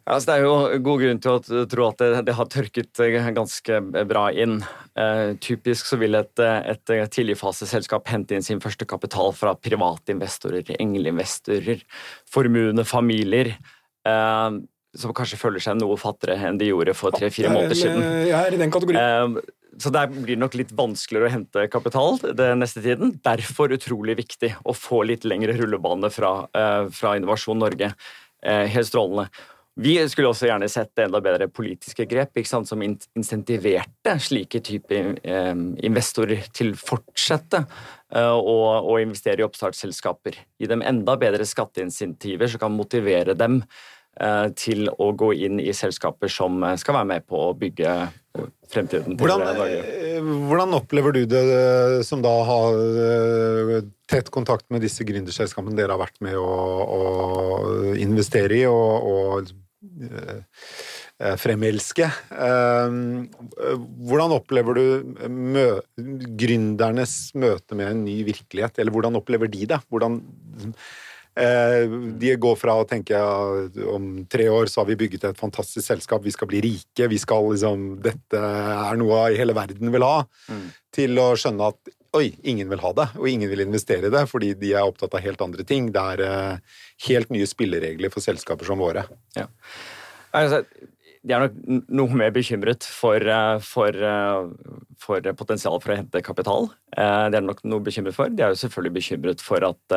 Altså, 0.04 0.26
det 0.28 0.34
er 0.34 0.44
jo 0.44 0.82
god 0.84 1.02
grunn 1.04 1.20
til 1.22 1.36
å 1.36 1.64
tro 1.70 1.86
at 1.88 2.02
det, 2.02 2.24
det 2.28 2.34
har 2.38 2.50
tørket 2.52 3.00
eh, 3.04 3.30
ganske 3.36 3.80
bra 4.10 4.26
inn. 4.32 4.58
Eh, 4.98 5.34
typisk 5.42 5.88
så 5.88 5.98
vil 6.00 6.18
et, 6.18 6.42
et 6.42 6.94
tidligfaseselskap 7.14 8.10
hente 8.12 8.36
inn 8.36 8.44
sin 8.46 8.62
første 8.62 8.86
kapital 8.88 9.32
fra 9.36 9.54
private 9.56 10.14
investorer, 10.14 10.74
engleinvestorer, 10.78 11.82
formuende 12.30 12.86
familier. 12.88 13.54
Eh, 14.04 14.60
som 14.94 15.14
kanskje 15.16 15.40
føler 15.40 15.62
seg 15.62 15.78
noe 15.80 15.96
fattigere 15.98 16.50
enn 16.50 16.58
de 16.60 16.68
gjorde 16.70 16.94
for 16.94 17.14
tre-fire 17.14 17.50
måneder 17.50 17.78
siden. 17.78 18.04
Jeg 18.28 18.38
er 18.38 18.54
i 18.54 18.60
den 18.60 18.74
kategorien. 18.74 19.38
Eh, 19.38 19.54
så 19.82 19.90
der 19.90 20.06
blir 20.12 20.36
det 20.36 20.42
nok 20.42 20.54
litt 20.54 20.70
vanskeligere 20.78 21.26
å 21.26 21.32
hente 21.32 21.64
kapital 21.66 22.20
den 22.22 22.60
neste 22.62 22.82
tiden. 22.84 23.16
Derfor 23.26 23.74
utrolig 23.74 24.14
viktig 24.20 24.52
å 24.62 24.74
få 24.76 25.02
litt 25.08 25.26
lengre 25.26 25.56
rullebane 25.58 26.12
fra, 26.14 26.46
eh, 26.54 26.86
fra 26.94 27.16
Innovasjon 27.18 27.58
Norge. 27.58 27.94
Helt 28.44 28.84
strålende. 28.84 29.30
Vi 29.74 29.96
skulle 30.06 30.30
også 30.30 30.46
gjerne 30.46 30.68
sett 30.70 31.00
enda 31.02 31.18
bedre 31.22 31.48
politiske 31.50 32.06
grep 32.06 32.38
sant, 32.46 32.68
som 32.70 32.82
insentiverte 32.84 34.14
slike 34.22 34.60
typer 34.62 35.16
eh, 35.18 35.54
investorer 35.86 36.46
til 36.54 36.76
å 36.76 36.78
fortsette 36.78 37.64
å 38.14 38.94
investere 39.02 39.42
i 39.42 39.44
oppstartsselskaper. 39.46 40.36
Gi 40.62 40.68
dem 40.70 40.84
enda 40.86 41.16
bedre 41.18 41.42
skatteinsentiver 41.48 42.46
som 42.52 42.60
kan 42.62 42.76
motivere 42.76 43.34
dem 43.34 43.64
til 44.54 44.86
å 45.02 45.08
gå 45.18 45.32
inn 45.42 45.58
i 45.58 45.72
selskaper 45.74 46.30
som 46.30 46.62
skal 46.78 46.94
være 47.00 47.08
med 47.10 47.24
på 47.26 47.40
å 47.48 47.56
bygge 47.58 47.94
fremtiden. 48.70 49.16
Hvordan, 49.18 49.42
hvordan, 50.46 50.76
opplever 50.78 51.16
du 51.16 51.24
det 51.26 51.42
som 52.06 52.22
da 52.22 52.36
har 52.46 52.78
tett 54.06 54.30
kontakt 54.30 54.70
med 54.70 54.86
disse 54.86 55.02
gründerselskapene 55.02 55.74
dere 55.74 55.96
har 55.96 56.04
vært 56.04 56.22
med 56.22 56.38
å, 56.38 56.46
å 56.86 57.02
investere 57.98 58.62
i 58.62 58.64
og, 58.70 59.10
og 59.10 59.50
Eh, 59.50 59.63
fremelske. 61.40 62.08
Ehm, 62.34 63.28
hvordan 64.04 64.34
opplever 64.34 64.78
du 64.78 65.16
mø 65.30 65.68
gründernes 66.40 67.32
møte 67.38 67.78
med 67.78 67.92
en 67.92 68.04
ny 68.06 68.20
virkelighet, 68.26 68.78
eller 68.78 68.94
hvordan 68.94 69.18
opplever 69.20 69.50
de 69.52 69.68
det? 69.70 69.80
Hvordan 69.92 70.20
eh, 71.38 71.96
de 72.20 72.34
går 72.40 72.58
fra 72.60 72.76
å 72.80 72.86
tenke 72.88 73.18
om 73.90 74.24
tre 74.30 74.48
år 74.50 74.70
så 74.70 74.82
har 74.82 74.90
vi 74.90 74.98
bygget 75.04 75.28
et 75.30 75.40
fantastisk 75.40 75.86
selskap, 75.86 76.24
vi 76.24 76.34
skal 76.34 76.50
bli 76.50 76.62
rike, 76.64 77.10
vi 77.10 77.20
skal 77.22 77.50
liksom 77.52 77.90
Dette 78.04 78.40
er 78.40 79.00
noe 79.00 79.28
hele 79.34 79.56
verden 79.56 79.94
vil 79.94 80.06
ha. 80.06 80.24
Mm. 80.50 80.66
Til 80.94 81.22
å 81.22 81.32
skjønne 81.38 81.72
at 81.74 81.94
oi, 82.14 82.28
ingen 82.46 82.70
vil 82.70 82.82
ha 82.84 82.92
det, 82.96 83.08
og 83.18 83.28
ingen 83.28 83.50
vil 83.50 83.64
investere 83.64 84.08
i 84.08 84.14
det 84.14 84.24
fordi 84.30 84.52
de 84.58 84.72
er 84.74 84.86
opptatt 84.86 85.14
av 85.16 85.24
helt 85.24 85.42
andre 85.44 85.66
ting. 85.66 85.90
Det 85.94 86.02
er 86.14 86.24
uh, 86.24 86.80
helt 87.08 87.32
nye 87.34 87.48
spilleregler 87.48 88.12
for 88.14 88.24
selskaper 88.24 88.68
som 88.68 88.82
våre. 88.82 89.06
Ja. 89.38 89.48
Altså, 90.34 90.62
de 91.24 91.32
er 91.32 91.46
nok 91.46 91.88
noe 91.96 92.18
mer 92.20 92.32
bekymret 92.34 92.84
for, 92.84 93.16
eh, 93.16 93.58
for, 93.64 93.96
eh, 93.96 94.80
for 95.00 95.24
potensialet 95.38 95.80
for 95.80 95.94
å 95.94 95.96
hente 95.96 96.20
kapital. 96.20 96.66
Det 96.92 97.38
er 97.38 97.46
nok 97.46 97.62
noe 97.64 97.80
bekymret 97.80 98.12
for. 98.12 98.28
De 98.28 98.42
er 98.44 98.52
jo 98.52 98.58
selvfølgelig 98.60 98.92
bekymret 98.98 99.40
for 99.40 99.64
at, 99.64 99.94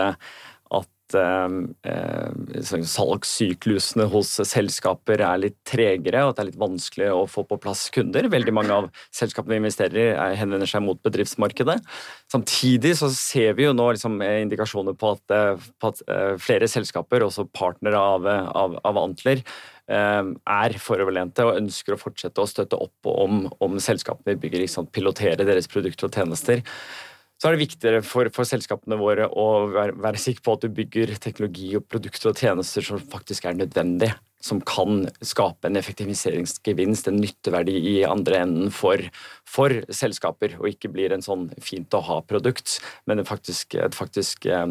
salgssyklusene 2.88 4.08
hos 4.12 4.34
selskaper 4.50 5.22
er 5.24 5.38
litt 5.42 5.58
tregere, 5.68 6.24
og 6.26 6.30
at 6.32 6.38
det 6.38 6.44
er 6.44 6.50
litt 6.52 6.60
vanskelig 6.62 7.10
å 7.14 7.28
få 7.30 7.44
på 7.48 7.60
plass 7.64 7.90
kunder. 7.94 8.28
Veldig 8.32 8.54
mange 8.56 8.74
av 8.76 8.90
selskapene 9.16 9.54
vi 9.56 9.62
investerer 9.64 9.98
i, 10.04 10.36
henvender 10.40 10.70
seg 10.70 10.82
mot 10.86 11.00
bedriftsmarkedet. 11.06 11.78
Samtidig 12.32 12.94
så 13.00 13.08
ser 13.14 13.54
vi 13.58 13.64
jo 13.68 13.74
nå 13.78 13.86
liksom 13.94 14.22
indikasjoner 14.26 14.94
på 14.98 15.08
at, 15.16 15.26
eh, 15.32 15.56
på 15.80 15.86
at, 15.94 16.00
flere 16.44 16.68
selskaper, 16.68 17.24
også 17.24 17.48
partnere 17.54 17.98
av, 17.98 18.28
av, 18.28 18.80
av 18.84 18.98
Antler, 19.02 19.44
er 19.88 20.74
foroverlente 20.84 21.46
og 21.48 21.62
ønsker 21.62 21.96
å 21.96 22.00
fortsette 22.02 22.44
å 22.44 22.50
støtte 22.50 22.76
opp 22.76 23.08
om, 23.08 23.46
om 23.64 23.78
selskapene 23.80 24.36
vi 24.36 24.42
bygger, 24.44 24.66
pilotere 24.92 25.48
deres 25.48 25.70
produkter 25.72 26.10
og 26.10 26.18
tjenester 26.18 26.60
så 27.38 27.50
er 27.50 27.56
det 27.56 27.66
viktigere 27.68 28.04
for, 28.06 28.30
for 28.34 28.50
selskapene 28.50 28.98
våre 29.00 29.28
å 29.30 29.48
være, 29.70 29.94
være 30.02 30.22
sikre 30.22 30.46
på 30.46 30.56
at 30.58 30.66
du 30.66 30.74
bygger 30.74 31.14
teknologi 31.22 31.70
og 31.78 31.86
produkter 31.90 32.32
og 32.32 32.42
tjenester 32.42 32.86
som 32.86 33.04
faktisk 33.12 33.46
er 33.46 33.60
nødvendig 33.60 34.10
som 34.48 34.62
kan 34.66 35.06
skape 35.26 35.70
en 35.70 35.80
effektiviseringsgevinst, 35.80 37.10
en 37.12 37.20
nytteverdi 37.22 37.76
i 37.92 37.96
andre 38.08 38.42
enden 38.46 38.72
for, 38.74 39.04
for 39.48 39.76
selskaper, 39.94 40.56
og 40.62 40.70
ikke 40.72 40.92
blir 40.94 41.14
en 41.16 41.26
sånn 41.26 41.48
fint 41.64 41.94
å 41.98 42.04
ha-produkt, 42.08 42.80
men 43.10 43.24
faktisk, 43.28 43.78
et 43.78 43.98
faktisk 43.98 44.48
eh, 44.50 44.66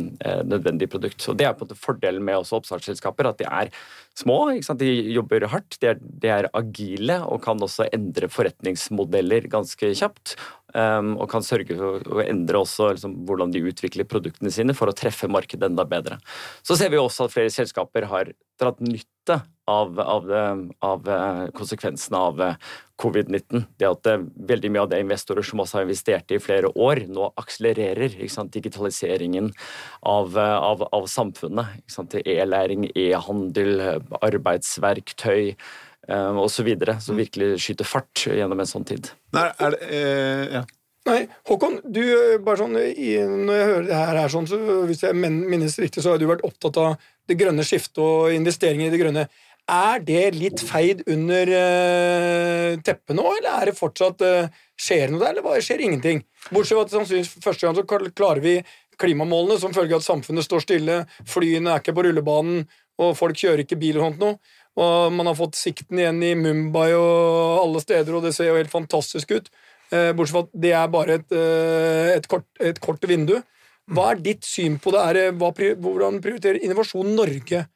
nødvendig 0.48 0.90
produkt. 0.92 1.28
Og 1.28 1.38
Det 1.38 1.48
er 1.48 1.54
på 1.54 1.64
en 1.64 1.70
måte 1.70 1.80
fordelen 1.80 2.24
med 2.26 2.40
også 2.40 2.60
oppstartsselskaper, 2.60 3.30
at 3.30 3.40
de 3.42 3.48
er 3.48 3.72
små, 4.16 4.38
de 4.80 4.92
jobber 5.12 5.46
hardt, 5.52 5.78
de 5.82 5.92
er, 5.92 5.98
de 6.00 6.30
er, 6.32 6.50
agile 6.56 7.18
og 7.26 7.42
kan 7.44 7.60
også 7.62 7.88
endre 7.94 8.30
forretningsmodeller 8.32 9.50
ganske 9.52 9.92
kjapt. 9.98 10.36
Um, 10.76 11.14
og 11.22 11.30
kan 11.30 11.44
sørge 11.46 11.72
for 11.78 12.02
å 12.18 12.24
endre 12.24 12.58
også 12.60 12.90
liksom, 12.96 13.12
hvordan 13.24 13.52
de 13.54 13.62
utvikler 13.70 14.04
produktene 14.10 14.50
sine 14.52 14.74
for 14.76 14.90
å 14.90 14.96
treffe 14.96 15.28
markedet 15.30 15.70
enda 15.70 15.86
bedre. 15.88 16.18
Så 16.66 16.76
ser 16.76 16.90
vi 16.92 16.98
også 17.00 17.28
at 17.28 17.32
flere 17.32 17.52
selskaper 17.54 18.08
har 18.10 18.32
dratt 18.60 18.82
nytte 18.84 19.40
av, 19.66 20.00
av, 20.00 20.30
av 20.78 21.08
eh, 21.08 21.46
konsekvensene 21.56 22.18
av 22.18 22.42
eh, 22.42 22.58
covid-19. 23.02 23.64
Det 23.78 23.88
at 23.88 24.10
eh, 24.10 24.22
veldig 24.48 24.70
mye 24.72 24.84
av 24.84 24.92
det 24.92 25.00
investorer 25.02 25.46
som 25.46 25.62
også 25.62 25.80
har 25.80 25.88
investert 25.88 26.30
i 26.34 26.38
flere 26.42 26.70
år, 26.70 27.02
nå 27.10 27.32
akselererer. 27.42 28.14
Digitaliseringen 28.54 29.50
av, 30.06 30.38
av, 30.38 30.86
av 30.94 31.10
samfunnet. 31.10 31.82
E-læring, 32.22 32.86
e-handel, 32.94 33.82
arbeidsverktøy 34.22 35.42
eh, 35.50 36.40
osv. 36.46 36.72
Som 37.02 37.20
virkelig 37.20 37.56
skyter 37.66 37.88
fart 37.88 38.26
gjennom 38.30 38.62
en 38.62 38.70
sånn 38.70 38.86
tid. 38.86 39.10
Nei, 39.36 39.50
er 39.50 39.74
det, 39.74 39.86
eh, 39.90 40.58
ja. 40.60 40.66
Nei, 41.06 41.20
Håkon, 41.46 41.76
du, 41.86 42.02
bare 42.42 42.58
sånn, 42.58 42.72
når 42.74 43.54
jeg 43.54 43.66
hører 43.68 43.84
det 43.86 43.98
her 43.98 44.30
sånn, 44.32 44.48
så 44.50 44.58
hvis 44.88 45.04
jeg 45.04 45.14
minnes 45.14 45.76
riktig, 45.78 46.02
så 46.02 46.12
har 46.12 46.18
du 46.18 46.26
vært 46.26 46.42
opptatt 46.46 46.80
av 46.82 46.96
det 47.26 47.38
grønne 47.40 47.64
skiftet 47.66 48.02
og 48.02 48.32
investeringer 48.34 48.88
i 48.88 48.94
det 48.94 49.02
grønne. 49.02 49.26
Er 49.66 50.02
det 50.06 50.36
litt 50.36 50.60
feid 50.62 51.02
under 51.10 51.50
uh, 51.50 52.76
teppet 52.86 53.16
nå, 53.18 53.24
eller 53.40 53.50
er 53.50 53.70
det 53.70 53.78
fortsatt 53.78 54.22
uh, 54.22 54.62
Skjer 54.78 55.10
noe 55.10 55.22
der, 55.24 55.38
eller 55.40 55.62
skjer 55.64 55.80
ingenting? 55.82 56.20
Bortsett 56.52 56.76
fra 56.76 56.84
at 56.84 56.92
sannsynligvis 56.92 57.42
første 57.42 57.64
gang 57.64 57.78
så 57.78 58.10
klarer 58.12 58.42
vi 58.44 58.58
klimamålene 59.00 59.56
som 59.58 59.72
følge 59.74 59.96
av 59.96 60.02
at 60.02 60.06
samfunnet 60.06 60.44
står 60.44 60.62
stille, 60.66 60.98
flyene 61.26 61.72
er 61.72 61.80
ikke 61.80 61.94
på 61.96 62.04
rullebanen, 62.04 62.66
og 63.00 63.16
folk 63.16 63.40
kjører 63.40 63.64
ikke 63.64 63.78
bil 63.80 63.98
og 63.98 64.04
sånt 64.04 64.20
noe. 64.20 64.36
Og 64.76 65.16
man 65.16 65.30
har 65.30 65.38
fått 65.38 65.56
sikten 65.56 65.98
igjen 66.02 66.20
i 66.28 66.34
Mumbai 66.36 66.90
og 66.92 67.64
alle 67.64 67.80
steder, 67.80 68.18
og 68.18 68.28
det 68.28 68.34
ser 68.36 68.50
jo 68.50 68.58
helt 68.60 68.72
fantastisk 68.72 69.32
ut. 69.32 69.50
Uh, 69.88 70.12
bortsett 70.12 70.36
fra 70.36 70.44
at 70.44 70.54
det 70.66 70.74
er 70.76 70.92
bare 70.92 71.18
et, 71.18 71.36
et, 72.20 72.30
kort, 72.30 72.46
et 72.60 72.80
kort 72.84 73.08
vindu. 73.08 73.38
Hva 73.94 74.10
er 74.12 74.22
ditt 74.22 74.46
syn 74.46 74.80
på 74.82 74.90
det? 74.94 75.02
Er, 75.12 75.32
hva, 75.38 75.52
hvordan 75.54 76.20
prioriterer 76.24 76.62
Innovasjon 76.64 77.14
Norge 77.14 77.66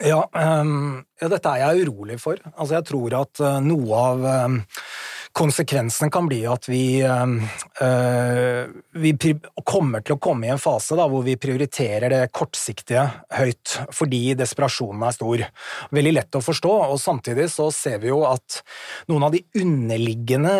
ja, 0.00 0.22
um, 0.32 1.02
ja, 1.20 1.28
dette 1.28 1.50
er 1.52 1.60
jeg 1.60 1.84
urolig 1.84 2.16
for. 2.22 2.40
Altså, 2.54 2.78
jeg 2.78 2.86
tror 2.88 3.16
at 3.18 3.42
uh, 3.44 3.58
noe 3.60 3.98
av 4.00 4.22
um, 4.48 4.54
konsekvensen 5.36 6.10
kan 6.12 6.26
bli 6.28 6.40
at 6.48 6.66
vi, 6.68 7.02
øh, 7.02 8.64
vi, 9.02 9.12
kommer 9.64 10.02
til 10.04 10.16
å 10.16 10.20
komme 10.22 10.48
i 10.48 10.52
en 10.52 10.60
fase 10.60 10.96
da, 10.98 11.06
hvor 11.10 11.22
vi 11.26 11.38
prioriterer 11.40 12.10
det 12.12 12.22
kortsiktige 12.34 13.04
høyt, 13.36 13.76
fordi 13.94 14.34
desperasjonen 14.38 15.06
er 15.06 15.16
stor. 15.16 15.44
Veldig 15.94 16.14
lett 16.16 16.38
å 16.38 16.42
forstå, 16.44 16.72
og 16.90 16.98
samtidig 17.00 17.48
så 17.52 17.68
ser 17.74 18.00
vi 18.02 18.10
jo 18.10 18.22
at 18.28 18.60
noen 19.10 19.28
av 19.28 19.34
de 19.34 19.42
underliggende 19.60 20.56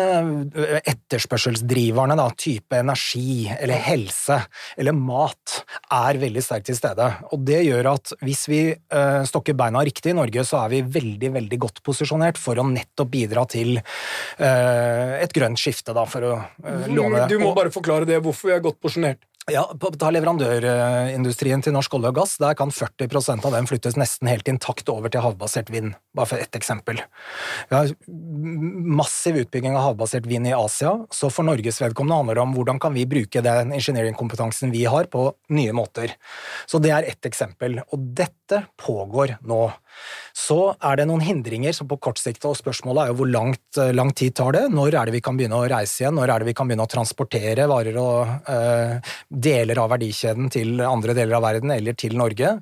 eh, 0.55 0.79
etterspørselsdriverne, 0.93 2.17
da, 2.19 2.29
type 2.35 2.79
energi 2.79 3.49
eller 3.57 3.85
helse 3.89 4.39
eller 4.79 4.95
mat, 4.97 5.61
er 5.91 6.21
veldig 6.21 6.45
sterkt 6.45 6.69
til 6.71 6.79
stede. 6.79 7.09
Og 7.35 7.43
det 7.47 7.63
gjør 7.67 7.91
at 7.95 8.15
hvis 8.23 8.47
vi 8.51 8.63
øh, 8.71 9.21
stokker 9.27 9.57
beina 9.59 9.83
riktig 9.85 10.13
i 10.13 10.17
Norge, 10.17 10.47
så 10.47 10.63
er 10.63 10.75
vi 10.77 10.83
veldig, 10.99 11.35
veldig 11.37 11.61
godt 11.67 11.83
posisjonert 11.85 12.39
for 12.39 12.59
å 12.59 12.67
nettopp 12.71 13.11
bidra 13.11 13.43
til 13.51 13.81
Eh, 14.41 14.60
et 15.21 15.33
grønt 15.35 15.59
skifte, 15.59 15.95
da, 15.97 16.05
for 16.09 16.27
å 16.27 16.37
låne 16.87 17.11
låne 17.11 17.27
Du 17.31 17.37
må 17.41 17.53
bare 17.57 17.73
forklare 17.73 18.07
det, 18.09 18.21
hvorfor 18.23 18.51
vi 18.51 18.57
er 18.57 18.63
godt 18.63 18.81
porsjonert. 18.83 19.21
Ja, 19.49 19.63
Ta 19.97 20.11
leverandørindustrien 20.13 21.63
til 21.65 21.73
norsk 21.73 21.95
olje 21.97 22.11
og 22.11 22.17
gass. 22.19 22.35
Der 22.37 22.53
kan 22.57 22.69
40% 22.69 23.45
av 23.47 23.55
den 23.55 23.65
flyttes 23.65 23.97
nesten 23.97 24.29
helt 24.29 24.47
intakt 24.51 24.89
over 24.93 25.09
til 25.09 25.23
havbasert 25.25 25.71
vind, 25.73 25.95
bare 26.13 26.29
for 26.29 26.43
ett 26.43 26.53
eksempel. 26.57 27.01
Vi 27.71 27.73
har 27.73 27.89
massiv 29.01 29.39
utbygging 29.41 29.73
av 29.73 29.87
havbasert 29.89 30.29
vind 30.29 30.51
i 30.51 30.53
Asia, 30.53 30.93
så 31.09 31.31
for 31.33 31.47
Norges 31.47 31.81
vedkommende 31.81 32.19
handler 32.21 32.37
det 32.37 32.45
om 32.45 32.53
hvordan 32.53 32.81
kan 32.83 32.93
vi 32.93 33.07
bruke 33.09 33.41
den 33.41 33.73
engineeringkompetansen 33.73 34.73
vi 34.75 34.85
har, 34.85 35.09
på 35.09 35.31
nye 35.49 35.73
måter. 35.73 36.13
Så 36.69 36.77
det 36.83 36.93
er 36.93 37.09
ett 37.09 37.25
eksempel. 37.25 37.81
Og 37.89 38.11
dette 38.21 38.67
pågår 38.77 39.39
nå. 39.41 39.63
Så 40.37 40.73
er 40.79 40.99
det 40.99 41.07
noen 41.09 41.23
hindringer 41.23 41.75
som 41.75 41.89
på 41.89 41.97
kort 42.01 42.19
sikt, 42.21 42.45
og 42.47 42.55
spørsmålet 42.59 43.03
er 43.03 43.11
jo 43.11 43.17
hvor 43.19 43.29
langt, 43.31 43.63
eh, 43.77 43.91
lang 43.95 44.13
tid 44.15 44.35
tar 44.37 44.55
det? 44.55 44.63
Når 44.71 44.95
er 44.95 45.09
det 45.09 45.15
vi 45.17 45.23
kan 45.23 45.37
begynne 45.39 45.59
å 45.59 45.67
reise 45.67 46.03
igjen? 46.03 46.15
Når 46.15 46.31
er 46.31 46.43
det 46.43 46.49
vi 46.51 46.55
kan 46.57 46.69
begynne 46.69 46.87
å 46.87 46.91
transportere 46.91 47.67
varer 47.67 47.97
og 47.99 48.47
uh, 48.47 49.11
deler 49.27 49.81
av 49.81 49.91
verdikjeden 49.91 50.49
til 50.53 50.81
andre 50.85 51.15
deler 51.17 51.37
av 51.37 51.45
verden 51.45 51.73
eller 51.75 51.97
til 51.99 52.15
Norge. 52.19 52.53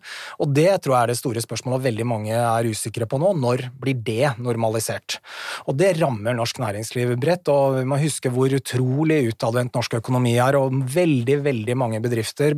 Og 0.42 0.54
det 0.56 0.70
tror 0.84 0.96
jeg 0.96 1.02
er 1.02 1.14
det 1.14 1.20
store 1.20 1.44
spørsmålet 1.44 1.86
veldig 1.86 2.08
mange 2.10 2.36
er 2.36 2.70
usikre 2.70 3.08
på 3.10 3.20
nå. 3.22 3.34
Når 3.40 3.68
blir 3.80 4.02
det 4.06 4.34
normalisert? 4.42 5.20
Og 5.70 5.78
det 5.80 5.96
rammer 6.00 6.38
norsk 6.38 6.62
næringsliv 6.64 7.16
bredt, 7.22 7.52
og 7.54 7.80
vi 7.80 7.86
må 7.90 8.00
huske 8.02 8.32
hvor 8.34 8.54
utrolig 8.56 9.22
utadvendt 9.30 9.78
norsk 9.78 10.00
økonomi 10.02 10.38
er, 10.42 10.58
og 10.60 10.76
veldig, 10.94 11.40
veldig 11.46 11.78
mange 11.80 12.02
bedrifter 12.04 12.58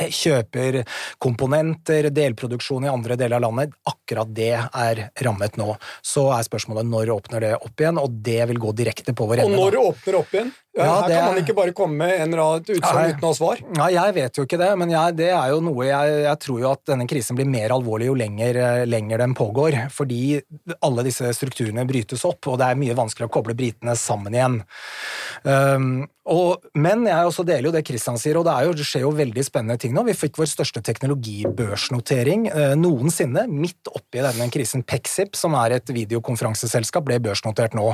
kjøper 0.00 0.80
komponenter, 1.22 2.10
delproduksjon 2.14 2.86
i 2.86 2.92
andre 2.92 3.18
deler 3.20 3.38
av 3.38 3.46
landet. 3.48 3.76
Akkurat 3.90 4.30
det 4.34 4.54
er 4.56 5.04
rammet 5.26 5.58
nå. 5.60 5.74
Så 6.02 6.28
er 6.34 6.46
spørsmålet 6.46 6.88
når 6.88 7.14
åpner 7.16 7.44
det 7.44 7.54
opp 7.58 7.82
igjen, 7.82 8.00
og 8.00 8.18
det 8.24 8.40
vil 8.50 8.62
gå 8.62 8.74
direkte 8.76 9.14
på 9.16 9.28
vår 9.30 9.44
ende. 9.44 9.52
Og 9.52 9.64
når 9.64 9.76
det 9.76 9.86
åpner 9.92 10.20
opp 10.22 10.36
igjen? 10.36 10.52
Ja, 10.78 11.00
her 11.00 11.08
det... 11.08 11.14
kan 11.16 11.32
man 11.32 11.40
ikke 11.42 11.54
bare 11.58 11.72
komme 11.74 12.06
med 12.06 12.20
en 12.22 12.36
rad 12.38 12.68
utsagn 12.70 13.10
uten 13.10 13.24
å 13.26 13.30
ha 13.32 13.36
svar. 13.36 13.62
Nei, 13.74 13.88
jeg 13.96 14.14
vet 14.14 14.38
jo 14.38 14.44
ikke 14.46 14.60
det, 14.60 14.68
men 14.78 14.92
jeg, 14.92 15.16
det 15.18 15.32
er 15.34 15.50
jo 15.50 15.58
noe 15.66 15.88
jeg, 15.88 16.12
jeg, 16.22 16.40
tror 16.44 16.60
jo 16.62 16.68
at 16.70 16.84
denne 16.92 17.06
krisen 17.10 17.38
blir 17.38 17.50
mer 17.50 17.74
alvorlig 17.74 18.06
jo 18.06 18.14
lenger, 18.20 18.60
lenger, 18.86 19.24
den 19.24 19.34
pågår. 19.38 19.76
Fordi 19.94 20.38
alle 20.86 21.06
disse 21.08 21.32
strukturene 21.34 21.86
brytes 21.88 22.22
opp, 22.28 22.52
og 22.52 22.60
det 22.62 22.70
er 22.70 22.78
mye 22.78 22.96
vanskeligere 22.98 23.32
å 23.32 23.34
koble 23.40 23.58
britene 23.58 23.96
sammen 23.98 24.38
igjen. 24.38 24.60
Um, 25.42 25.90
og, 26.30 26.66
men 26.78 27.02
jeg 27.08 27.26
også 27.26 27.44
deler 27.46 27.68
jo 27.68 27.74
det 27.74 27.82
Kristian 27.86 28.18
sier, 28.20 28.38
og 28.38 28.46
det, 28.46 28.54
jo, 28.66 28.74
det, 28.78 28.86
skjer 28.86 29.02
jo 29.02 29.12
veldig 29.18 29.44
spennende 29.46 29.78
ting 29.82 29.94
nå. 29.96 30.04
Vi 30.06 30.14
fikk 30.14 30.38
vår 30.38 30.50
største 30.52 30.82
teknologibørsnotering 30.86 32.46
eh, 32.52 32.74
noensinne, 32.78 33.46
midt 33.50 33.90
oppi 33.90 34.22
denne 34.22 34.46
krisen. 34.52 34.84
Pexip, 34.86 35.34
som 35.38 35.56
er 35.58 35.76
et 35.80 35.90
videokonferanseselskap, 35.94 37.08
ble 37.08 37.18
børsnotert 37.24 37.74
nå. 37.78 37.88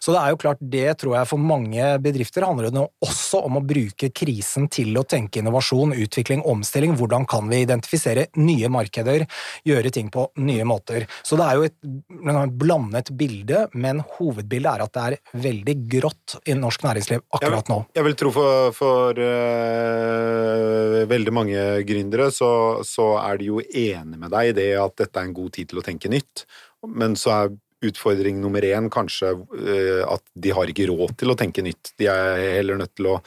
Så 0.00 0.14
det 0.14 0.22
er 0.22 0.32
jo 0.32 0.40
klart, 0.40 0.62
det 0.72 0.86
tror 1.02 1.18
jeg 1.18 1.30
for 1.30 1.42
mange 1.42 1.90
bedrifter 2.02 2.46
handler 2.48 2.70
det 2.70 2.78
nå 2.78 2.86
også 3.04 3.42
om 3.46 3.60
å 3.60 3.64
bruke 3.66 4.08
krisen 4.14 4.70
til 4.72 4.96
å 4.96 5.04
tenke 5.04 5.42
innovasjon, 5.42 5.92
utvikling, 5.92 6.44
omstilling. 6.48 6.96
Hvordan 6.96 7.28
kan 7.28 7.50
vi 7.52 7.62
identifisere 7.66 8.28
nye 8.40 8.72
markeder, 8.72 9.26
gjøre 9.68 9.92
ting 9.92 10.08
på 10.12 10.26
nye 10.42 10.64
måter. 10.68 11.06
Så 11.26 11.36
det 11.40 11.48
er 11.48 11.60
jo 11.60 11.68
et 11.68 12.56
blandet 12.62 13.12
bilde, 13.18 13.66
men 13.76 14.02
hovedbildet 14.16 14.72
er 14.72 14.86
at 14.86 14.96
det 14.96 15.04
er 15.04 15.42
veldig 15.48 15.78
grått 15.98 16.38
i 16.48 16.56
norsk 16.56 16.88
næringsliv 16.88 17.24
akkurat 17.36 17.68
nå. 17.82 17.88
Jeg 17.96 18.06
vil 18.06 18.16
tro 18.18 18.30
for, 18.34 18.70
for 18.76 19.18
uh, 19.18 21.02
veldig 21.10 21.34
mange 21.34 21.64
gründere 21.88 22.30
så, 22.34 22.52
så, 22.86 23.16
er 23.22 23.40
de 23.40 23.50
jo 23.50 23.60
enig 23.60 24.18
med 24.18 24.32
deg 24.32 24.52
i 24.52 24.56
det 24.56 24.70
at 24.80 24.96
dette 25.02 25.20
er 25.20 25.28
en 25.28 25.36
god 25.36 25.52
tid 25.56 25.72
til 25.72 25.82
å 25.82 25.84
tenke 25.86 26.10
nytt. 26.12 26.46
Men 26.88 27.16
så 27.18 27.34
er 27.36 27.54
utfordring 27.82 28.38
nummer 28.38 28.62
én 28.62 28.88
kanskje 28.92 29.34
uh, 29.34 30.02
at 30.14 30.24
de 30.34 30.54
har 30.54 30.70
ikke 30.70 30.88
råd 30.90 31.16
til 31.22 31.34
å 31.34 31.38
tenke 31.38 31.64
nytt. 31.66 31.94
De 31.98 32.08
er 32.10 32.58
heller 32.58 32.80
nødt 32.80 32.94
til 32.98 33.12
å 33.14 33.18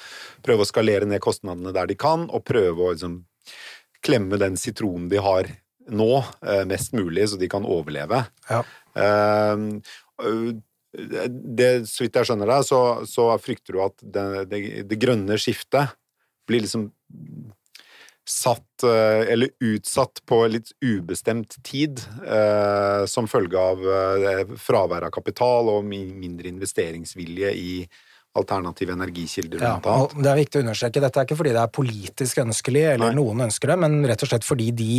prøve 0.45 0.65
å 0.65 0.69
skalere 0.69 1.09
ned 1.09 1.23
kostnadene 1.23 1.75
der 1.75 1.91
de 1.91 1.99
kan, 1.99 2.29
og 2.31 2.45
prøve 2.47 2.87
å 2.87 2.93
liksom, 2.95 3.21
klemme 4.05 4.39
den 4.41 4.57
sitronen 4.59 5.09
de 5.11 5.21
har 5.23 5.51
nå, 5.91 6.13
uh, 6.23 6.63
mest 6.69 6.95
mulig, 6.97 7.27
så 7.29 7.37
de 7.41 7.51
kan 7.51 7.67
overleve. 7.67 8.23
Ja. 8.49 8.63
Uh, 8.95 10.55
det, 11.29 11.69
så 11.89 12.05
vidt 12.05 12.17
jeg 12.19 12.29
skjønner 12.29 12.49
deg, 12.49 12.65
så, 12.67 12.81
så, 13.09 13.27
frykter 13.41 13.75
du 13.75 13.83
at 13.85 14.01
det, 14.01 14.25
det, 14.51 14.61
det, 14.89 14.99
grønne 15.01 15.37
skiftet 15.41 15.95
blir 16.47 16.63
liksom 16.63 16.89
satt 18.25 18.83
eh, 18.83 19.31
eller 19.33 19.49
utsatt 19.61 20.23
på 20.25 20.39
litt 20.49 20.71
ubestemt 20.81 21.57
tid 21.65 22.01
eh, 22.25 23.05
som 23.09 23.29
følge 23.29 23.61
av 23.61 23.85
eh, 23.85 24.55
fravær 24.57 25.05
av 25.05 25.13
kapital 25.13 25.69
og 25.69 25.85
mindre 25.85 26.49
investeringsvilje 26.49 27.53
i 27.53 27.75
alternative 28.35 28.95
energikilder. 28.95 29.63
Ja, 29.63 29.75
og 29.79 30.15
det 30.19 30.31
er 30.31 30.39
viktig 30.39 30.59
å 30.59 30.65
understreke, 30.65 31.03
Dette 31.03 31.21
er 31.21 31.27
ikke 31.27 31.37
fordi 31.39 31.53
det 31.55 31.61
er 31.63 31.71
politisk 31.71 32.41
ønskelig, 32.43 32.83
eller 32.95 33.13
Nei. 33.13 33.17
noen 33.19 33.45
ønsker 33.47 33.71
det, 33.71 33.77
men 33.85 33.97
rett 34.09 34.25
og 34.25 34.31
slett 34.31 34.47
fordi 34.47 34.71
de 34.75 34.97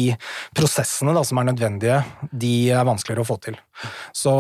prosessene 0.57 1.15
da, 1.17 1.25
som 1.27 1.41
er 1.41 1.51
nødvendige, 1.51 2.01
de 2.33 2.55
er 2.73 2.87
vanskeligere 2.89 3.27
å 3.27 3.29
få 3.29 3.39
til. 3.49 3.59
Så, 4.17 4.33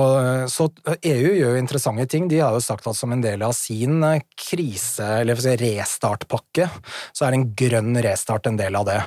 så, 0.48 0.68
EU 0.96 1.32
gjør 1.36 1.52
jo 1.52 1.60
interessante 1.60 2.06
ting. 2.08 2.24
De 2.30 2.40
har 2.40 2.54
jo 2.56 2.62
sagt 2.64 2.86
at 2.88 2.96
som 2.96 3.12
en 3.12 3.20
del 3.20 3.42
av 3.44 3.52
sin 3.56 4.00
krise, 4.32 5.04
eller 5.20 5.40
si 5.42 5.52
restartpakke, 5.60 6.70
så 7.12 7.26
er 7.26 7.36
en 7.36 7.46
grønn 7.58 8.00
restart 8.04 8.48
en 8.48 8.56
del 8.56 8.78
av 8.80 8.86
det. 8.88 8.98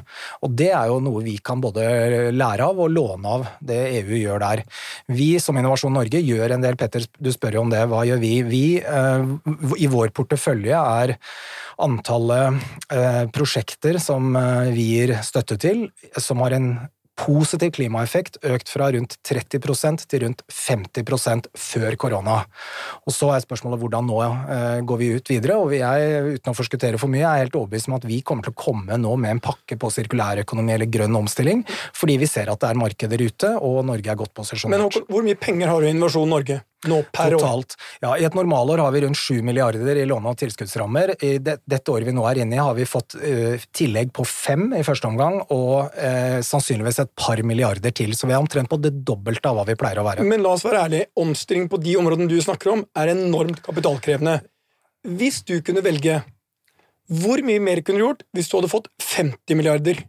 Og 0.45 0.53
det 0.53 0.69
er 0.75 0.91
jo 0.91 0.99
noe 1.03 1.23
vi 1.25 1.39
kan 1.41 1.61
både 1.63 2.29
lære 2.35 2.69
av 2.69 2.83
og 2.85 2.93
låne 2.93 3.33
av 3.39 3.47
det 3.65 3.79
EU 4.03 4.19
gjør 4.19 4.43
der. 4.43 4.63
Vi 5.09 5.31
som 5.41 5.57
Innovasjon 5.57 5.95
Norge 5.97 6.21
gjør 6.21 6.55
en 6.55 6.65
del, 6.65 6.77
Petter, 6.79 7.07
du 7.17 7.31
spør 7.33 7.57
jo 7.57 7.65
om 7.65 7.73
det, 7.73 7.81
hva 7.89 8.05
gjør 8.07 8.21
vi? 8.21 8.33
Vi 8.45 8.63
eh, 8.83 9.78
i 9.79 9.89
vår 9.91 10.13
portefølje 10.15 10.77
er 10.77 11.15
antallet 11.79 12.59
eh, 12.91 13.25
prosjekter 13.33 13.99
som 14.03 14.35
eh, 14.35 14.71
vi 14.75 14.87
gir 14.93 15.17
støtte 15.25 15.59
til, 15.61 15.87
som 16.19 16.43
har 16.43 16.57
en 16.57 16.73
positiv 17.19 17.73
klimaeffekt 17.75 18.39
økt 18.47 18.69
fra 18.71 18.89
rundt 18.95 19.17
30% 19.27 20.05
til 20.09 20.23
rundt 20.23 20.43
50% 20.53 21.49
før 21.57 21.97
korona. 21.99 22.37
Og 23.05 23.13
Så 23.15 23.31
er 23.33 23.43
spørsmålet 23.43 23.81
hvordan 23.81 24.07
nå 24.07 24.19
eh, 24.23 24.79
går 24.87 25.01
vi 25.01 25.11
ut 25.17 25.31
videre. 25.33 25.57
og 25.59 25.73
er, 25.75 26.29
Uten 26.35 26.53
å 26.53 26.57
forskuttere 26.57 26.99
for 27.01 27.11
mye, 27.11 27.25
er 27.27 27.43
helt 27.43 27.57
overbevist 27.59 27.91
om 27.91 27.97
at 27.99 28.07
vi 28.07 28.21
kommer 28.21 28.47
til 28.47 28.55
å 28.55 28.59
komme 28.59 28.97
nå 28.97 29.15
med 29.19 29.35
en 29.35 29.43
pakke 29.43 29.77
på 29.79 29.91
sirkulærøkonomi 29.97 30.75
eller 30.75 30.91
grønn 30.91 31.19
omstilling, 31.19 31.65
fordi 31.97 32.19
vi 32.21 32.29
ser 32.29 32.51
at 32.51 32.61
det 32.63 32.71
er 32.71 32.79
markeder 32.79 33.25
ute, 33.25 33.53
og 33.57 33.83
Norge 33.89 34.11
er 34.11 34.19
godt 34.19 34.35
posisjonert. 34.37 34.79
Men 34.79 35.07
hvor 35.11 35.25
mye 35.25 35.39
penger 35.39 35.71
har 35.71 35.81
du 35.81 35.89
i 35.89 35.93
Innovasjon 35.95 36.29
Norge? 36.29 36.61
Nå 36.87 37.01
per 37.11 37.33
Totalt. 37.35 37.75
år? 37.75 37.87
Ja, 38.05 38.11
I 38.15 38.25
et 38.29 38.35
normalår 38.37 38.79
har 38.79 38.93
vi 38.95 39.01
rundt 39.03 39.19
7 39.19 39.41
milliarder 39.43 39.97
i 39.99 40.05
låne- 40.07 40.31
og 40.31 40.37
tilskuddsrammer. 40.39 41.11
I 41.19 41.31
det, 41.43 41.57
dette 41.67 41.91
året 41.91 42.07
vi 42.07 42.13
nå 42.15 42.23
er 42.29 42.39
inne 42.39 42.55
i, 42.55 42.61
har 42.63 42.77
vi 42.77 42.87
fått 42.87 43.17
uh, 43.19 43.59
tillegg 43.75 44.13
på 44.15 44.23
fem 44.23 44.69
i 44.77 44.83
første 44.87 45.09
omgang, 45.09 45.41
og 45.51 45.91
uh, 45.91 46.39
sannsynligvis 46.45 47.01
et 47.03 47.11
par 47.19 47.41
milliarder 47.43 47.91
til. 47.95 48.15
Så 48.15 48.29
vi 48.29 48.35
er 48.37 48.39
omtrent 48.39 48.71
på 48.71 48.79
det 48.79 48.93
dobbelte 49.03 49.51
av 49.51 49.59
hva 49.59 49.67
vi 49.67 49.75
pleier 49.79 49.99
å 49.99 50.07
være. 50.07 50.27
Men 50.27 50.45
la 50.45 50.55
oss 50.55 50.63
være 50.67 50.85
ærlige, 50.87 51.09
omstilling 51.19 51.67
på 51.71 51.81
de 51.83 51.97
områdene 51.99 52.31
du 52.31 52.39
snakker 52.43 52.71
om, 52.77 52.85
er 52.95 53.11
enormt 53.11 53.59
kapitalkrevende. 53.65 54.39
Hvis 55.19 55.43
du 55.47 55.57
kunne 55.65 55.83
velge, 55.83 56.21
hvor 57.09 57.41
mye 57.43 57.59
mer 57.63 57.83
kunne 57.83 57.99
du 57.99 58.05
gjort 58.05 58.25
hvis 58.37 58.47
du 58.47 58.59
hadde 58.59 58.71
fått 58.71 58.87
50 59.01 59.57
milliarder? 59.57 60.03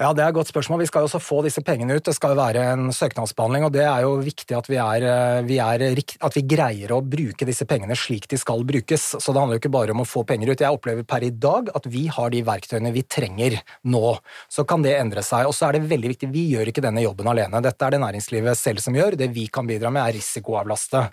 Ja, 0.00 0.14
Det 0.16 0.22
er 0.24 0.30
et 0.30 0.36
godt 0.38 0.48
spørsmål. 0.48 0.80
Vi 0.80 0.86
skal 0.88 1.02
jo 1.02 1.08
også 1.10 1.18
få 1.20 1.42
disse 1.44 1.60
pengene 1.60 1.98
ut. 1.98 2.04
Det 2.06 2.14
skal 2.16 2.32
jo 2.32 2.38
være 2.38 2.62
en 2.72 2.86
søknadsbehandling, 2.88 3.66
og 3.66 3.72
det 3.74 3.82
er 3.84 4.06
jo 4.06 4.14
viktig 4.24 4.54
at 4.56 4.68
vi, 4.70 4.78
er, 4.80 5.04
eh, 5.04 5.40
vi 5.44 5.58
er, 5.60 5.82
at 6.24 6.36
vi, 6.38 6.42
greier 6.48 6.94
å 6.96 7.02
bruke 7.04 7.44
disse 7.44 7.66
pengene 7.68 7.92
slik 7.92 8.24
de 8.32 8.38
skal 8.40 8.64
brukes. 8.64 9.04
Så 9.20 9.34
det 9.34 9.36
handler 9.42 9.58
jo 9.58 9.60
ikke 9.60 9.72
bare 9.74 9.92
om 9.92 10.00
å 10.00 10.06
få 10.08 10.22
penger 10.24 10.54
ut. 10.54 10.62
Jeg 10.64 10.72
opplever 10.72 11.04
per 11.04 11.26
i 11.26 11.28
dag 11.28 11.68
at 11.76 11.84
vi 11.84 12.06
har 12.08 12.32
de 12.32 12.40
verktøyene 12.40 12.94
vi 12.94 13.02
trenger 13.02 13.58
nå. 13.84 14.14
Så 14.48 14.64
kan 14.64 14.80
det 14.80 14.94
endre 14.96 15.20
seg. 15.20 15.44
Og 15.44 15.52
så 15.52 15.68
er 15.68 15.76
det 15.76 15.90
veldig 15.92 16.14
viktig, 16.14 16.32
vi 16.32 16.46
gjør 16.54 16.72
ikke 16.72 16.86
denne 16.86 17.04
jobben 17.04 17.28
alene. 17.28 17.60
Dette 17.60 17.84
er 17.84 17.92
det 17.92 18.00
næringslivet 18.00 18.56
selv 18.56 18.80
som 18.80 18.96
gjør. 18.96 19.18
Det 19.20 19.28
vi 19.36 19.50
kan 19.52 19.68
bidra 19.68 19.92
med, 19.92 20.00
er 20.06 20.16
risikoavlaste. 20.16 21.04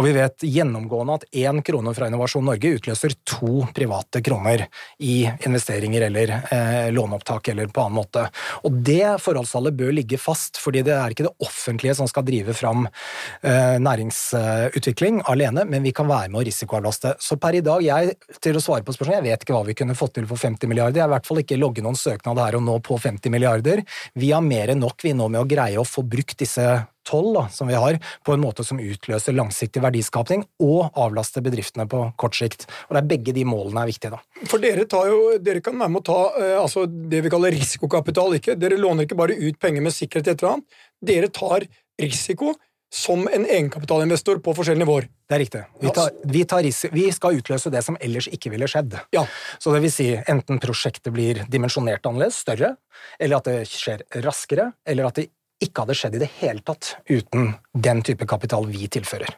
Og 0.00 0.08
vi 0.08 0.16
vet 0.16 0.48
gjennomgående 0.48 1.20
at 1.20 1.28
én 1.36 1.60
krone 1.60 1.92
fra 1.92 2.08
Innovasjon 2.08 2.48
Norge 2.48 2.78
utløser 2.80 3.12
to 3.28 3.68
private 3.76 4.24
kroner 4.24 4.64
i 5.04 5.20
investeringer 5.44 6.08
eller 6.08 6.36
eh, 6.48 6.90
låneopptak 6.96 7.52
eller 7.52 7.68
på 7.68 7.84
annen 7.84 8.00
måte. 8.00 8.21
Og 8.66 8.78
det 8.86 9.16
forholdstallet 9.22 9.76
bør 9.78 9.92
ligge 9.96 10.20
fast, 10.20 10.60
fordi 10.62 10.84
det 10.86 10.94
er 10.96 11.14
ikke 11.14 11.26
det 11.28 11.34
offentlige 11.44 11.96
som 11.98 12.08
skal 12.10 12.26
drive 12.26 12.54
fram 12.56 12.86
eh, 12.86 13.78
næringsutvikling 13.82 15.22
alene, 15.32 15.66
men 15.68 15.84
vi 15.86 15.94
kan 15.96 16.10
være 16.10 16.30
med 16.32 16.42
å 16.42 16.46
risikoavlaste. 16.46 17.16
Så 17.22 17.38
per 17.42 17.58
i 17.58 17.64
dag, 17.64 17.84
jeg, 17.84 18.16
til 18.42 18.58
å 18.58 18.64
svare 18.64 18.86
på 18.86 18.94
spørsmålet, 18.94 19.20
jeg 19.20 19.28
vet 19.30 19.46
ikke 19.46 19.56
hva 19.56 19.66
vi 19.68 19.78
kunne 19.78 19.98
fått 19.98 20.16
til 20.18 20.28
for 20.30 20.40
50 20.40 20.70
milliarder. 20.70 21.00
Jeg 21.00 21.06
har 21.06 21.12
i 21.12 21.16
hvert 21.16 21.28
fall 21.30 21.42
ikke 21.42 21.60
logget 21.60 21.86
noen 21.86 21.98
søknad 21.98 22.40
her 22.42 22.58
og 22.58 22.66
nå 22.66 22.78
på 22.84 22.98
50 23.00 23.32
milliarder. 23.34 23.84
Vi 24.18 24.32
har 24.34 24.44
mer 24.44 24.72
enn 24.72 24.82
nok 24.82 25.04
vi 25.04 25.14
nå 25.16 25.28
med 25.32 25.42
å 25.42 25.48
greie 25.48 25.80
å 25.80 25.88
få 25.88 26.04
brukt 26.06 26.38
disse 26.42 26.66
toll 27.08 27.32
da, 27.36 27.46
som 27.52 27.70
vi 27.70 27.78
har, 27.78 27.98
på 28.26 28.34
en 28.34 28.42
måte 28.42 28.64
som 28.66 28.80
utløser 28.82 29.36
langsiktig 29.36 29.82
verdiskapning 29.84 30.44
og 30.62 30.90
avlaster 30.98 31.44
bedriftene 31.44 31.86
på 31.90 32.04
kort 32.20 32.38
sikt. 32.38 32.66
Og 32.88 32.96
det 32.96 33.02
er 33.02 33.10
Begge 33.12 33.34
de 33.36 33.44
målene 33.44 33.82
er 33.82 33.90
viktige. 33.90 34.14
da. 34.14 34.46
For 34.48 34.62
Dere, 34.62 34.86
jo, 34.86 35.20
dere 35.42 35.60
kan 35.60 35.76
være 35.76 35.92
med 35.92 36.00
å 36.00 36.06
ta 36.06 36.20
eh, 36.40 36.56
altså 36.56 36.86
det 36.86 37.20
vi 37.26 37.32
kaller 37.32 37.52
risikokapital. 37.52 38.38
ikke? 38.38 38.56
Dere 38.56 38.80
låner 38.80 39.04
ikke 39.04 39.18
bare 39.18 39.36
ut 39.36 39.58
penger 39.60 39.84
med 39.84 39.92
sikkerhet 39.92 40.30
i 40.30 40.32
et 40.32 40.42
eller 40.42 40.54
annet. 40.56 40.82
Dere 41.12 41.32
tar 41.34 41.66
risiko 42.00 42.54
som 42.92 43.28
en 43.32 43.46
egenkapitalinvestor 43.48 44.42
på 44.44 44.52
forskjellige 44.56 44.84
nivåer. 44.84 45.06
Det 45.28 45.36
er 45.36 45.40
riktig. 45.40 45.60
Vi, 45.80 45.90
tar, 45.96 46.10
vi, 46.28 46.42
tar 46.44 46.66
vi, 46.92 47.04
skal 47.14 47.38
utløse 47.40 47.72
det 47.72 47.80
som 47.86 47.96
ellers 48.04 48.28
ikke 48.28 48.52
ville 48.52 48.68
skjedd. 48.68 48.98
Ja. 49.16 49.24
Så 49.58 49.72
det 49.72 49.80
vil 49.86 49.94
si 49.94 50.10
enten 50.20 50.60
prosjektet 50.60 51.08
blir 51.14 51.40
dimensjonert 51.52 52.04
annerledes, 52.08 52.42
større, 52.44 52.74
eller 53.18 53.40
at 53.40 53.48
det 53.48 53.56
skjer 53.70 54.04
raskere, 54.26 54.74
eller 54.84 55.08
at 55.08 55.22
det 55.22 55.30
ikke 55.64 55.84
hadde 55.84 55.96
skjedd 55.98 56.18
i 56.18 56.22
det 56.24 56.30
hele 56.40 56.64
tatt 56.66 56.96
uten 57.10 57.54
den 57.72 58.02
type 58.06 58.26
kapital 58.28 58.66
vi 58.70 58.88
tilfører. 58.92 59.36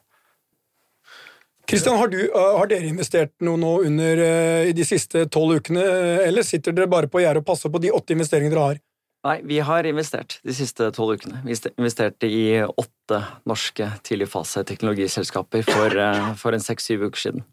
Kristian, 1.65 1.97
har, 1.97 2.13
uh, 2.13 2.41
har, 2.59 2.69
dere 2.69 2.91
investert 2.91 3.33
noe 3.45 3.57
nå 3.57 3.77
under 3.89 4.21
uh, 4.21 4.67
i 4.69 4.75
de 4.77 4.85
siste 4.85 5.25
tolv 5.33 5.63
ukene, 5.63 5.85
eller 6.27 6.45
sitter 6.45 6.77
dere 6.77 6.91
bare 6.93 7.09
på 7.09 7.23
gjerdet 7.23 7.41
og 7.41 7.49
passer 7.49 7.73
på 7.73 7.81
de 7.81 7.93
åtte 7.95 8.13
investeringene 8.13 8.53
dere 8.53 8.67
har? 8.67 8.83
Nei, 9.25 9.39
vi 9.49 9.63
har 9.65 9.87
investert 9.89 10.37
de 10.45 10.53
siste 10.53 10.91
tolv 10.93 11.17
ukene. 11.17 11.41
Vi 11.47 11.57
investerte 11.73 12.29
i 12.29 12.45
åtte 12.61 13.23
norske 13.49 13.89
tidligfase 14.05 14.67
teknologiselskaper 14.69 15.65
for, 15.65 15.97
for 16.37 16.53
en 16.53 16.61
seks-syv 16.61 17.07
uker 17.07 17.23
siden. 17.23 17.47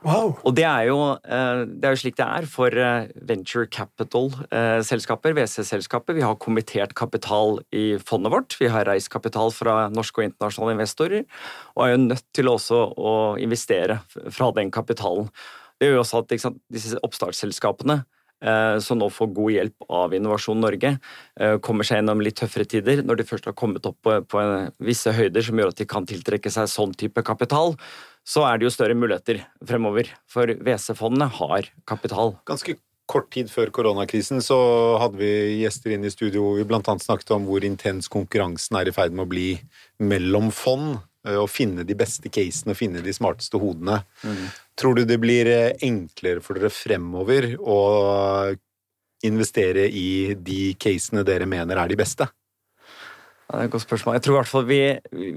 Wow. 0.00 0.32
Og 0.48 0.54
det 0.56 0.64
er 0.64 0.86
jo, 0.88 0.96
eh, 1.12 1.62
det 1.68 1.84
er 1.84 1.92
jo 1.92 2.00
slik 2.00 2.16
det 2.16 2.24
er 2.24 2.46
for 2.48 2.72
eh, 2.72 3.10
venture 3.28 3.68
capital-selskaper, 3.68 5.34
WC-selskaper. 5.36 6.16
Vi 6.16 6.24
har 6.24 6.38
kommittert 6.40 6.94
kapital 6.96 7.58
i 7.76 7.98
fondet 8.00 8.32
vårt. 8.32 8.56
Vi 8.60 8.70
har 8.72 8.88
reist 8.88 9.10
kapital 9.12 9.52
fra 9.52 9.90
norske 9.92 10.22
og 10.22 10.30
internasjonale 10.30 10.78
investorer, 10.78 11.26
og 11.76 11.84
er 11.84 11.92
jo 11.92 12.04
nødt 12.06 12.24
til 12.32 12.48
også 12.48 12.80
å 12.96 13.12
investere 13.44 14.00
fra 14.32 14.48
den 14.56 14.72
kapitalen. 14.72 15.28
Det 15.76 15.90
gjør 15.90 16.00
jo 16.00 16.06
også 16.06 16.24
at 16.24 16.32
sant, 16.40 16.62
disse 16.72 16.96
oppstartsselskapene 17.04 17.98
eh, 18.40 18.78
som 18.80 19.00
nå 19.00 19.10
får 19.12 19.34
god 19.36 19.52
hjelp 19.52 19.88
av 20.00 20.16
Innovasjon 20.16 20.64
Norge, 20.64 20.96
kommer 21.60 21.84
seg 21.84 22.00
gjennom 22.00 22.24
litt 22.24 22.40
tøffere 22.40 22.64
tider. 22.64 23.04
Når 23.04 23.20
de 23.20 23.28
først 23.28 23.52
har 23.52 23.56
kommet 23.56 23.84
opp 23.88 24.00
på, 24.00 24.16
på 24.24 24.46
visse 24.80 25.12
høyder 25.12 25.44
som 25.44 25.60
gjør 25.60 25.74
at 25.74 25.84
de 25.84 25.88
kan 25.88 26.08
tiltrekke 26.08 26.52
seg 26.52 26.72
sånn 26.72 26.96
type 26.96 27.20
kapital, 27.26 27.76
så 28.26 28.44
er 28.46 28.58
det 28.58 28.68
jo 28.68 28.74
større 28.74 28.96
muligheter 28.98 29.42
fremover. 29.66 30.10
For 30.30 30.50
WC-fondene 30.60 31.30
har 31.40 31.70
kapital. 31.88 32.36
Ganske 32.48 32.76
kort 33.10 33.30
tid 33.34 33.50
før 33.50 33.72
koronakrisen 33.74 34.42
så 34.44 34.56
hadde 35.02 35.18
vi 35.18 35.32
gjester 35.64 35.96
inn 35.96 36.06
i 36.06 36.12
studio 36.12 36.44
hvor 36.44 36.60
vi 36.60 36.66
annet 36.78 37.04
snakket 37.04 37.34
om 37.34 37.48
hvor 37.48 37.66
intens 37.66 38.10
konkurransen 38.12 38.78
er 38.78 38.90
i 38.90 38.94
ferd 38.94 39.16
med 39.16 39.26
å 39.26 39.30
bli 39.30 39.52
mellom 40.02 40.52
fond. 40.54 41.00
Å 41.20 41.44
finne 41.52 41.84
de 41.84 41.92
beste 41.92 42.30
casene 42.32 42.72
og 42.72 42.78
finne 42.78 43.02
de 43.04 43.12
smarteste 43.12 43.58
hodene. 43.60 43.98
Mm. 44.24 44.46
Tror 44.80 44.96
du 44.96 45.02
det 45.04 45.18
blir 45.20 45.50
enklere 45.84 46.40
for 46.40 46.56
dere 46.56 46.70
fremover 46.72 47.50
å 47.60 47.76
investere 49.28 49.84
i 49.84 50.32
de 50.32 50.72
casene 50.80 51.20
dere 51.28 51.44
mener 51.50 51.76
er 51.76 51.92
de 51.92 51.98
beste? 52.00 52.24
Et 53.54 53.72
godt 53.72 53.84
spørsmål. 53.86 54.18
Jeg 54.18 54.24
tror 54.26 54.34
i 54.34 54.38
hvert 54.38 54.50
fall 54.50 54.68
vi, 54.68 54.82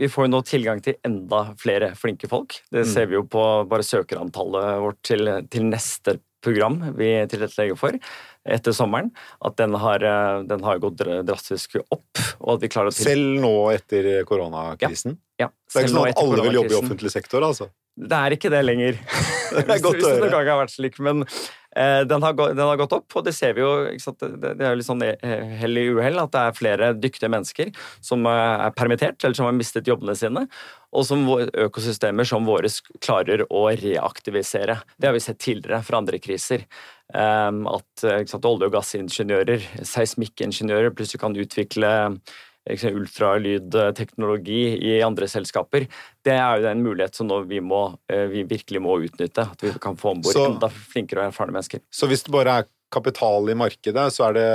vi 0.01 0.09
får 0.11 0.29
nå 0.29 0.43
tilgang 0.47 0.83
til 0.83 0.99
enda 1.07 1.45
flere 1.59 1.93
flinke 1.99 2.29
folk. 2.31 2.59
Det 2.73 2.85
mm. 2.85 2.91
ser 2.91 3.09
vi 3.09 3.17
jo 3.17 3.23
på 3.29 3.45
bare 3.69 3.85
søkerantallet 3.87 4.77
vårt 4.83 5.01
til, 5.05 5.31
til 5.53 5.67
neste 5.69 6.19
program 6.43 6.79
vi 6.97 7.09
tilrettelegger 7.31 7.79
for 7.79 7.97
etter 8.43 8.75
sommeren. 8.75 9.13
At 9.45 9.57
den 9.61 9.77
har, 9.79 10.03
den 10.49 10.65
har, 10.67 10.81
gått 10.83 11.01
drastisk 11.25 11.79
opp. 11.85 12.21
og 12.41 12.57
at 12.57 12.65
vi 12.65 12.71
klarer 12.73 12.91
å 12.91 12.95
til... 12.95 13.07
Selv 13.07 13.41
nå 13.45 13.55
etter 13.73 14.11
koronakrisen? 14.29 15.17
Ja. 15.39 15.47
ja. 15.47 15.51
Det 15.71 15.79
er 15.79 15.87
ikke 15.87 15.95
sånn 15.95 16.11
at 16.11 16.21
alle 16.21 16.45
vil 16.49 16.61
jobbe 16.61 16.75
i 16.75 16.79
offentlig 16.81 17.13
sektor, 17.15 17.47
altså? 17.47 17.71
Det 17.93 18.19
er 18.25 18.33
ikke 18.35 18.49
det 18.49 18.63
lenger. 18.65 18.95
det 19.53 19.67
er 19.67 19.83
godt 19.83 19.99
å 20.01 20.07
høre. 20.07 20.15
Hvis 20.17 20.23
det 20.25 20.31
noen 20.31 20.33
gang 20.33 20.53
har 20.53 20.63
vært 20.65 20.75
slik, 20.75 20.97
men 21.03 21.23
Eh, 21.23 21.62
den 21.73 22.23
har, 22.23 22.33
den 22.37 22.61
har, 22.61 22.77
gått 22.77 22.93
opp, 22.93 23.15
og 23.17 23.25
det 23.25 23.33
ser 23.33 23.55
vi 23.57 23.63
jo 23.63 23.71
Det, 23.89 24.51
er 24.53 24.77
litt 24.77 24.87
sånn 24.87 25.01
eh, 25.05 25.55
hell 25.59 25.79
i 25.79 25.87
uhell 25.89 26.21
at 26.21 26.33
det 26.33 26.43
er 26.43 26.57
flere 26.57 26.91
dyktige 26.93 27.31
mennesker 27.33 27.71
som 28.03 28.27
eh, 28.29 28.65
er 28.67 28.75
permittert 28.77 29.23
eller 29.23 29.37
som 29.37 29.49
har 29.49 29.57
mistet 29.57 29.89
jobbene 29.89 30.15
sine, 30.17 30.45
og 30.93 31.07
som 31.07 31.25
økosystemer 31.65 32.27
som 32.29 32.45
våre 32.45 32.69
klarer 33.01 33.45
å 33.49 33.65
reaktivisere. 33.71 34.77
Det 34.97 35.09
har 35.09 35.17
vi 35.17 35.23
sett 35.25 35.41
tidligere 35.41 35.81
fra 35.85 36.03
andre 36.03 36.19
kriser. 36.21 36.67
At 37.13 38.03
sant, 38.29 38.45
olje- 38.47 38.69
og 38.69 38.73
gassingeniører, 38.73 39.65
seismikkingeniører, 39.85 40.93
plutselig 40.95 41.21
kan 41.21 41.35
utvikle 41.37 41.89
ultralydteknologi 42.69 44.61
i 44.79 45.01
andre 45.03 45.27
selskaper. 45.27 45.87
Det 46.23 46.35
er 46.35 46.61
jo 46.61 46.69
en 46.69 46.83
mulighet 46.83 47.15
som 47.15 47.31
vi, 47.47 47.59
må, 47.59 47.97
eh, 48.09 48.25
vi 48.31 48.43
virkelig 48.47 48.81
må 48.81 48.97
utnytte. 49.03 49.47
At 49.51 49.63
vi 49.63 49.73
kan 49.81 49.97
få 49.99 50.13
om 50.15 50.21
bord 50.23 50.39
enda 50.39 50.69
flinkere 50.69 51.25
og 51.25 51.33
erfarne 51.33 51.55
mennesker. 51.55 51.83
Så 51.91 52.07
hvis 52.07 52.23
det 52.23 52.31
bare 52.31 52.59
er 52.61 52.69
kapital 52.93 53.49
i 53.49 53.57
markedet, 53.57 54.05
så 54.13 54.27
er 54.27 54.37
det 54.37 54.47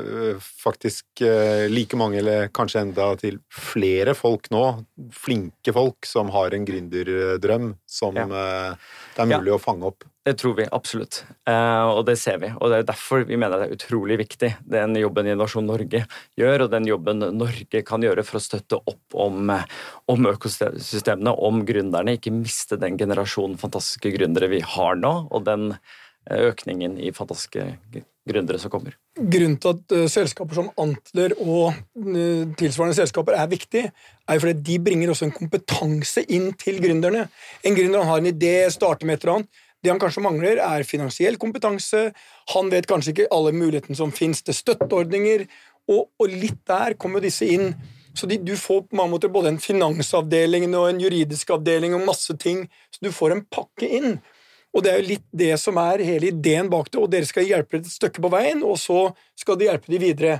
øh, 0.00 0.46
faktisk 0.62 1.24
øh, 1.24 1.66
like 1.72 1.96
mange, 1.98 2.20
eller 2.20 2.50
kanskje 2.54 2.84
enda 2.84 3.08
til 3.20 3.40
flere 3.50 4.14
folk 4.18 4.50
nå, 4.52 4.64
flinke 5.16 5.74
folk, 5.76 6.06
som 6.08 6.32
har 6.34 6.54
en 6.56 6.68
gründerdrøm 6.68 7.74
som 7.88 8.16
ja. 8.18 8.28
Øh, 8.28 8.96
det 9.16 9.24
er 9.24 9.30
mulig 9.32 9.54
ja. 9.54 9.58
å 9.58 9.62
fange 9.62 9.88
opp. 9.90 10.06
Det 10.28 10.34
tror 10.36 10.52
vi 10.58 10.66
absolutt, 10.68 11.22
og 11.48 12.02
det 12.04 12.14
ser 12.20 12.36
vi. 12.42 12.50
Og 12.60 12.68
det 12.68 12.82
er 12.82 12.88
derfor 12.90 13.22
vi 13.26 13.38
mener 13.40 13.56
det 13.56 13.70
er 13.70 13.78
utrolig 13.78 14.18
viktig, 14.20 14.50
den 14.68 14.92
jobben 15.00 15.30
Innovasjon 15.30 15.64
Norge 15.66 16.02
gjør, 16.38 16.66
og 16.66 16.74
den 16.74 16.86
jobben 16.86 17.24
Norge 17.38 17.80
kan 17.88 18.04
gjøre 18.04 18.22
for 18.28 18.36
å 18.36 18.42
støtte 18.44 18.78
opp 18.78 19.16
om, 19.16 19.48
om 20.12 20.28
økosystemene, 20.30 21.32
om 21.32 21.64
gründerne. 21.66 22.18
Ikke 22.20 22.34
miste 22.36 22.78
den 22.78 23.00
generasjonen 23.00 23.56
fantastiske 23.58 24.12
gründere 24.12 24.52
vi 24.52 24.60
har 24.76 25.00
nå, 25.00 25.14
og 25.32 25.48
den 25.48 25.70
økningen 26.30 26.98
i 27.00 27.12
fantastiske 27.16 27.64
gründere 28.28 28.60
som 28.60 28.72
kommer. 28.72 28.94
Grunnen 29.16 29.56
til 29.60 29.72
at 29.74 29.94
uh, 29.96 30.04
selskaper 30.10 30.58
som 30.58 30.68
Antler 30.80 31.34
og 31.40 31.72
uh, 31.72 32.44
tilsvarende 32.60 32.96
selskaper 32.98 33.36
er 33.38 33.50
viktig, 33.50 33.86
er 33.90 34.38
jo 34.38 34.44
fordi 34.44 34.66
de 34.68 34.78
bringer 34.84 35.12
også 35.12 35.26
en 35.28 35.34
kompetanse 35.34 36.24
inn 36.28 36.52
til 36.60 36.80
gründerne. 36.84 37.26
En 37.66 37.76
gründer 37.76 38.06
har 38.06 38.20
en 38.20 38.30
idé, 38.30 38.54
starter 38.72 39.08
med 39.08 39.18
et 39.18 39.26
eller 39.26 39.40
annet. 39.40 39.64
Det 39.80 39.88
han 39.88 40.00
kanskje 40.00 40.22
mangler, 40.24 40.60
er 40.60 40.84
finansiell 40.84 41.38
kompetanse. 41.40 42.10
Han 42.54 42.68
vet 42.72 42.88
kanskje 42.88 43.14
ikke 43.14 43.30
alle 43.32 43.54
mulighetene 43.56 43.96
som 43.96 44.12
finnes 44.12 44.44
til 44.44 44.56
støtteordninger, 44.56 45.46
og, 45.90 46.10
og 46.20 46.28
litt 46.28 46.60
der 46.68 46.94
kommer 47.00 47.24
disse 47.24 47.48
inn. 47.48 47.72
Så 48.14 48.26
de, 48.28 48.36
du 48.42 48.52
får 48.58 48.82
på 48.88 48.98
mange 48.98 49.14
måter 49.14 49.32
både 49.32 49.54
en 49.54 49.62
finansavdeling 49.62 50.66
og 50.74 50.90
en 50.90 51.00
juridisk 51.00 51.54
avdeling 51.54 51.94
og 51.96 52.04
masse 52.08 52.34
ting, 52.42 52.66
så 52.92 53.06
du 53.06 53.10
får 53.14 53.36
en 53.36 53.44
pakke 53.48 53.88
inn. 53.88 54.18
Og 54.70 54.84
det 54.84 54.92
er 54.92 55.00
jo 55.00 55.08
litt 55.08 55.26
det 55.34 55.54
som 55.58 55.78
er 55.82 56.04
hele 56.06 56.30
ideen 56.30 56.70
bak 56.70 56.90
det, 56.90 57.00
og 57.00 57.10
dere 57.10 57.26
skal 57.26 57.48
hjelpe 57.48 57.80
et 57.80 57.88
stykke 57.90 58.22
på 58.22 58.30
veien, 58.32 58.62
og 58.62 58.78
så 58.78 59.08
skal 59.38 59.58
de 59.58 59.66
hjelpe 59.66 59.90
de 59.90 59.98
videre. 60.02 60.36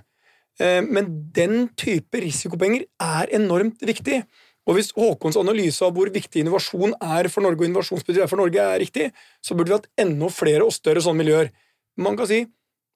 Eh, 0.60 0.78
men 0.86 1.10
den 1.34 1.66
type 1.78 2.22
risikopenger 2.22 2.86
er 3.02 3.34
enormt 3.40 3.82
viktig. 3.82 4.22
Og 4.68 4.76
hvis 4.76 4.92
Håkons 4.94 5.38
analyse 5.40 5.82
av 5.82 5.96
hvor 5.96 6.12
viktig 6.14 6.44
innovasjon 6.44 6.94
er 7.00 7.30
for 7.32 7.42
Norge, 7.42 7.64
og 7.64 7.70
innovasjonsbedrifter 7.70 8.26
er 8.28 8.30
for 8.30 8.42
Norge, 8.42 8.62
er 8.62 8.82
riktig, 8.82 9.10
så 9.42 9.56
burde 9.56 9.72
vi 9.72 9.78
hatt 9.80 9.90
enda 10.04 10.30
flere 10.30 10.66
og 10.66 10.74
større 10.76 11.02
sånne 11.02 11.24
miljøer. 11.24 11.50
Man 11.98 12.18
kan 12.18 12.30
si 12.30 12.44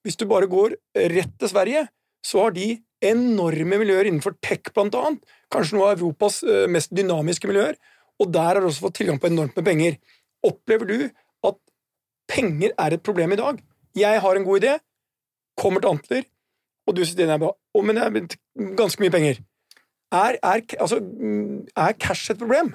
hvis 0.05 0.19
du 0.21 0.27
bare 0.29 0.47
går 0.51 0.77
rett 1.15 1.33
til 1.41 1.49
Sverige, 1.51 1.87
så 2.25 2.45
har 2.45 2.55
de 2.57 2.75
enorme 3.05 3.79
miljøer 3.81 4.09
innenfor 4.09 4.37
tech, 4.45 4.69
blant 4.77 4.97
annet. 4.97 5.25
Kanskje 5.53 5.79
noe 5.79 5.91
av 5.91 5.99
Europas 5.99 6.43
eh, 6.45 6.67
mest 6.71 6.93
dynamiske 6.95 7.49
miljøer. 7.49 7.79
Og 8.21 8.31
der 8.33 8.53
har 8.53 8.61
du 8.61 8.69
også 8.69 8.87
fått 8.87 9.01
tilgang 9.01 9.19
på 9.21 9.31
enormt 9.31 9.57
med 9.59 9.67
penger. 9.67 9.97
Opplever 10.45 10.89
du 10.89 10.99
penger 12.31 12.75
er 12.79 12.97
et 12.97 13.03
problem 13.05 13.35
i 13.35 13.41
dag. 13.41 13.61
Jeg 13.97 14.21
har 14.21 14.37
en 14.37 14.47
god 14.47 14.63
idé, 14.63 14.79
kommer 15.61 15.81
til 15.81 15.95
Antler, 15.95 16.25
og 16.87 16.97
du 16.97 17.05
sitter 17.05 17.25
den 17.25 17.35
og 17.37 17.43
bra. 17.43 17.53
Å, 17.55 17.83
men 17.83 17.99
det 17.99 18.05
er 18.05 18.75
ganske 18.79 19.03
mye 19.03 19.15
penger. 19.15 19.41
Er, 20.15 20.39
er, 20.43 20.63
altså, 20.79 21.01
er 21.77 21.97
cash 21.99 22.31
et 22.31 22.41
problem? 22.41 22.75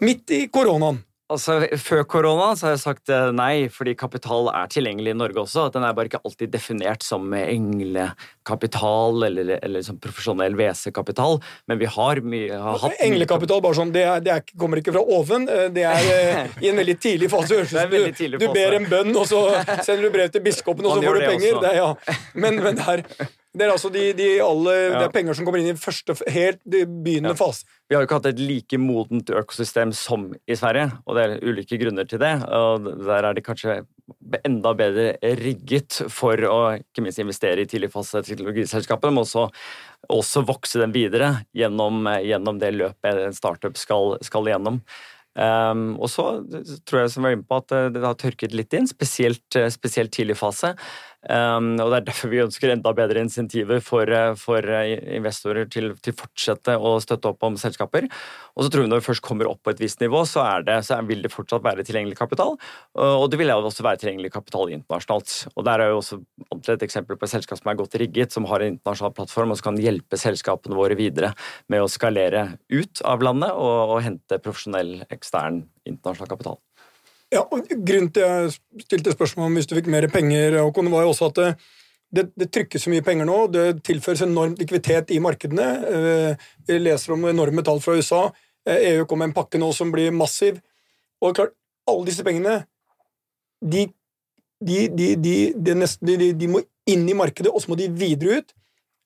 Midt 0.00 0.30
i 0.32 0.46
koronaen. 0.52 1.02
Altså, 1.32 1.58
Før 1.80 2.04
korona 2.08 2.52
så 2.58 2.68
har 2.68 2.74
jeg 2.76 2.82
sagt 2.82 3.12
eh, 3.12 3.30
nei, 3.34 3.68
fordi 3.72 3.94
kapital 3.98 4.50
er 4.52 4.70
tilgjengelig 4.72 5.14
i 5.14 5.18
Norge 5.18 5.42
også. 5.44 5.66
at 5.68 5.76
Den 5.76 5.86
er 5.86 5.96
bare 5.96 6.10
ikke 6.10 6.22
alltid 6.22 6.52
definert 6.52 7.04
som 7.06 7.32
englekapital 7.36 9.26
eller, 9.28 9.54
eller 9.58 9.84
som 9.86 9.98
profesjonell 10.02 10.56
WC-kapital. 10.58 11.40
Men 11.70 11.80
vi 11.82 11.90
har 11.96 12.22
mye 12.24 12.62
har 12.62 12.80
hatt 12.84 13.02
Englekapital, 13.02 13.62
bare 13.64 13.78
sånn, 13.78 13.92
det, 13.94 14.04
er, 14.08 14.24
det 14.24 14.34
er, 14.36 14.46
kommer 14.58 14.82
ikke 14.82 14.94
fra 14.96 15.04
oven. 15.18 15.48
Eh, 15.50 15.68
det 15.74 15.86
er 15.88 16.10
eh, 16.16 16.58
i 16.64 16.72
en 16.72 16.80
veldig 16.82 16.98
tidlig 17.02 17.30
fase. 17.32 17.62
Du, 17.62 17.98
du, 18.38 18.48
ber 18.52 18.78
en 18.78 18.88
bønn, 18.90 19.14
og 19.16 19.28
så 19.30 19.44
sender 19.86 20.06
du 20.06 20.10
brev 20.14 20.32
til 20.32 20.44
biskopen, 20.44 20.86
og 20.88 20.98
så 20.98 21.06
får 21.06 21.20
du 21.20 21.28
penger. 21.30 21.62
Det, 21.62 21.76
ja. 21.78 22.18
Men, 22.34 22.60
men 22.62 22.78
det 22.78 22.90
er 22.96 23.06
det 23.52 23.66
er 23.66 23.72
altså 23.74 23.90
de, 23.92 24.02
de 24.16 24.26
alle, 24.40 24.72
ja. 24.72 24.92
det 24.96 25.06
er 25.06 25.12
penger 25.12 25.36
som 25.36 25.44
kommer 25.44 25.60
inn 25.60 25.74
i 25.74 25.78
første, 25.78 26.14
helt 26.32 26.62
begynnende 26.64 27.34
ja. 27.34 27.38
fase. 27.38 27.66
Vi 27.84 27.96
har 27.96 28.00
jo 28.00 28.08
ikke 28.08 28.16
hatt 28.16 28.30
et 28.30 28.40
like 28.40 28.78
modent 28.80 29.28
økosystem 29.28 29.92
som 29.96 30.30
i 30.48 30.56
Sverige, 30.56 30.88
og 31.04 31.18
det 31.18 31.24
er 31.26 31.44
ulike 31.44 31.76
grunner 31.80 32.08
til 32.08 32.22
det. 32.22 32.32
og 32.48 32.88
Der 33.04 33.28
er 33.28 33.36
de 33.36 33.44
kanskje 33.44 33.82
enda 34.48 34.72
bedre 34.76 35.34
rigget 35.42 36.00
for 36.12 36.40
å 36.48 36.58
ikke 36.80 37.04
minst 37.04 37.20
investere 37.20 37.64
i 37.64 37.68
tidligfase 37.68 38.24
teknologiselskapet, 38.24 39.12
men 39.12 39.26
også, 39.26 39.46
også 40.08 40.46
vokse 40.48 40.80
den 40.80 40.96
videre 40.96 41.34
gjennom, 41.56 42.08
gjennom, 42.24 42.60
det 42.62 42.72
løpet 42.78 43.26
en 43.26 43.36
startup 43.36 43.76
skal, 43.80 44.16
skal 44.24 44.48
gjennom. 44.48 44.80
Um, 45.32 45.94
og 45.96 46.10
så 46.12 46.26
tror 46.84 47.02
jeg 47.02 47.12
som 47.14 47.24
var 47.24 47.36
inne 47.36 47.46
på 47.48 47.60
at 47.62 47.72
det 47.94 48.02
har 48.04 48.16
tørket 48.20 48.56
litt 48.56 48.72
inn, 48.76 48.88
spesielt, 48.88 49.60
spesielt 49.72 50.12
tidlig 50.12 50.40
fase. 50.40 50.74
Um, 51.30 51.76
og 51.78 51.92
Det 51.92 51.98
er 52.00 52.06
derfor 52.08 52.30
vi 52.32 52.40
ønsker 52.42 52.72
enda 52.72 52.90
bedre 52.98 53.22
insentiver 53.22 53.78
for, 53.84 54.10
eh, 54.10 54.32
for 54.34 54.58
eh, 54.58 54.96
investorer 55.14 55.68
til, 55.70 55.92
til 56.02 56.16
fortsette 56.18 56.74
å 56.74 56.96
støtte 56.98 57.30
opp 57.30 57.46
om 57.46 57.54
selskaper. 57.60 58.08
Og 58.56 58.64
så 58.64 58.72
tror 58.72 58.82
vi 58.82 58.90
Når 58.90 59.02
vi 59.02 59.06
først 59.06 59.22
kommer 59.22 59.46
opp 59.46 59.62
på 59.62 59.70
et 59.70 59.78
visst 59.78 60.02
nivå, 60.02 60.24
så, 60.26 60.42
det, 60.66 60.80
så 60.84 60.98
vil 61.06 61.22
det 61.22 61.30
fortsatt 61.30 61.62
være 61.62 61.86
tilgjengelig 61.86 62.18
kapital. 62.18 62.58
Og 62.98 63.30
det 63.30 63.38
vil 63.38 63.54
også 63.54 63.86
være 63.86 64.02
tilgjengelig 64.02 64.32
kapital 64.34 64.72
internasjonalt. 64.74 65.36
Og 65.56 65.64
Der 65.64 65.80
er 65.80 65.92
jo 65.92 66.00
også 66.02 66.18
et 66.74 66.82
eksempel 66.82 67.16
på 67.16 67.28
et 67.28 67.34
selskap 67.36 67.60
som 67.60 67.70
er 67.70 67.78
godt 67.78 67.94
rigget, 68.02 68.34
som 68.34 68.44
har 68.50 68.60
en 68.60 68.74
internasjonal 68.74 69.14
plattform 69.14 69.54
og 69.54 69.60
som 69.60 69.70
kan 69.70 69.80
hjelpe 69.80 70.18
selskapene 70.18 70.76
våre 70.76 70.98
videre 70.98 71.32
med 71.70 71.84
å 71.84 71.88
skalere 71.88 72.58
ut 72.68 73.04
av 73.06 73.22
landet 73.22 73.54
og, 73.54 73.94
og 73.94 74.02
hente 74.04 74.42
profesjonell 74.42 75.04
ekstern 75.14 75.62
internasjonal 75.88 76.34
kapital. 76.34 76.58
Ja, 77.32 77.46
og 77.48 77.64
Grunnen 77.64 78.10
til 78.12 78.26
jeg 78.26 78.84
stilte 78.84 79.14
spørsmål 79.14 79.48
om 79.48 79.54
hvis 79.56 79.68
du 79.68 79.76
fikk 79.78 79.88
mer 79.92 80.04
penger, 80.12 80.58
Håkon, 80.60 80.90
var 80.92 81.06
jo 81.06 81.12
også 81.14 81.30
at 81.30 81.38
det, 81.40 81.52
det, 82.12 82.24
det, 82.36 82.50
trykkes 82.52 82.84
så 82.84 82.92
mye 82.92 83.04
penger 83.06 83.28
nå. 83.28 83.38
Det 83.54 83.64
tilføres 83.88 84.24
enormt 84.26 84.60
likviditet 84.60 85.14
i 85.16 85.20
markedene. 85.22 85.68
Eh, 85.88 86.50
vi 86.68 86.76
leser 86.82 87.14
om 87.14 87.24
enorme 87.30 87.64
tall 87.64 87.80
fra 87.80 87.96
USA. 87.96 88.26
EU 88.68 88.74
eh, 88.74 89.00
e 89.00 89.06
kom 89.08 89.22
med 89.22 89.30
en 89.30 89.36
pakke 89.38 89.60
nå 89.60 89.70
som 89.72 89.94
blir 89.94 90.12
massiv. 90.12 90.60
Og 91.24 91.32
klart, 91.38 91.56
alle 91.88 92.04
disse 92.10 92.26
pengene 92.26 92.60
de, 93.62 93.86
de, 94.60 95.08
de, 95.16 95.74
nesten, 95.78 96.12
de 96.38 96.50
må 96.50 96.60
inn 96.90 97.08
i 97.08 97.16
markedet, 97.16 97.50
og 97.50 97.62
så 97.62 97.72
må 97.72 97.78
de 97.80 97.88
videre 97.88 98.42
ut. 98.42 98.54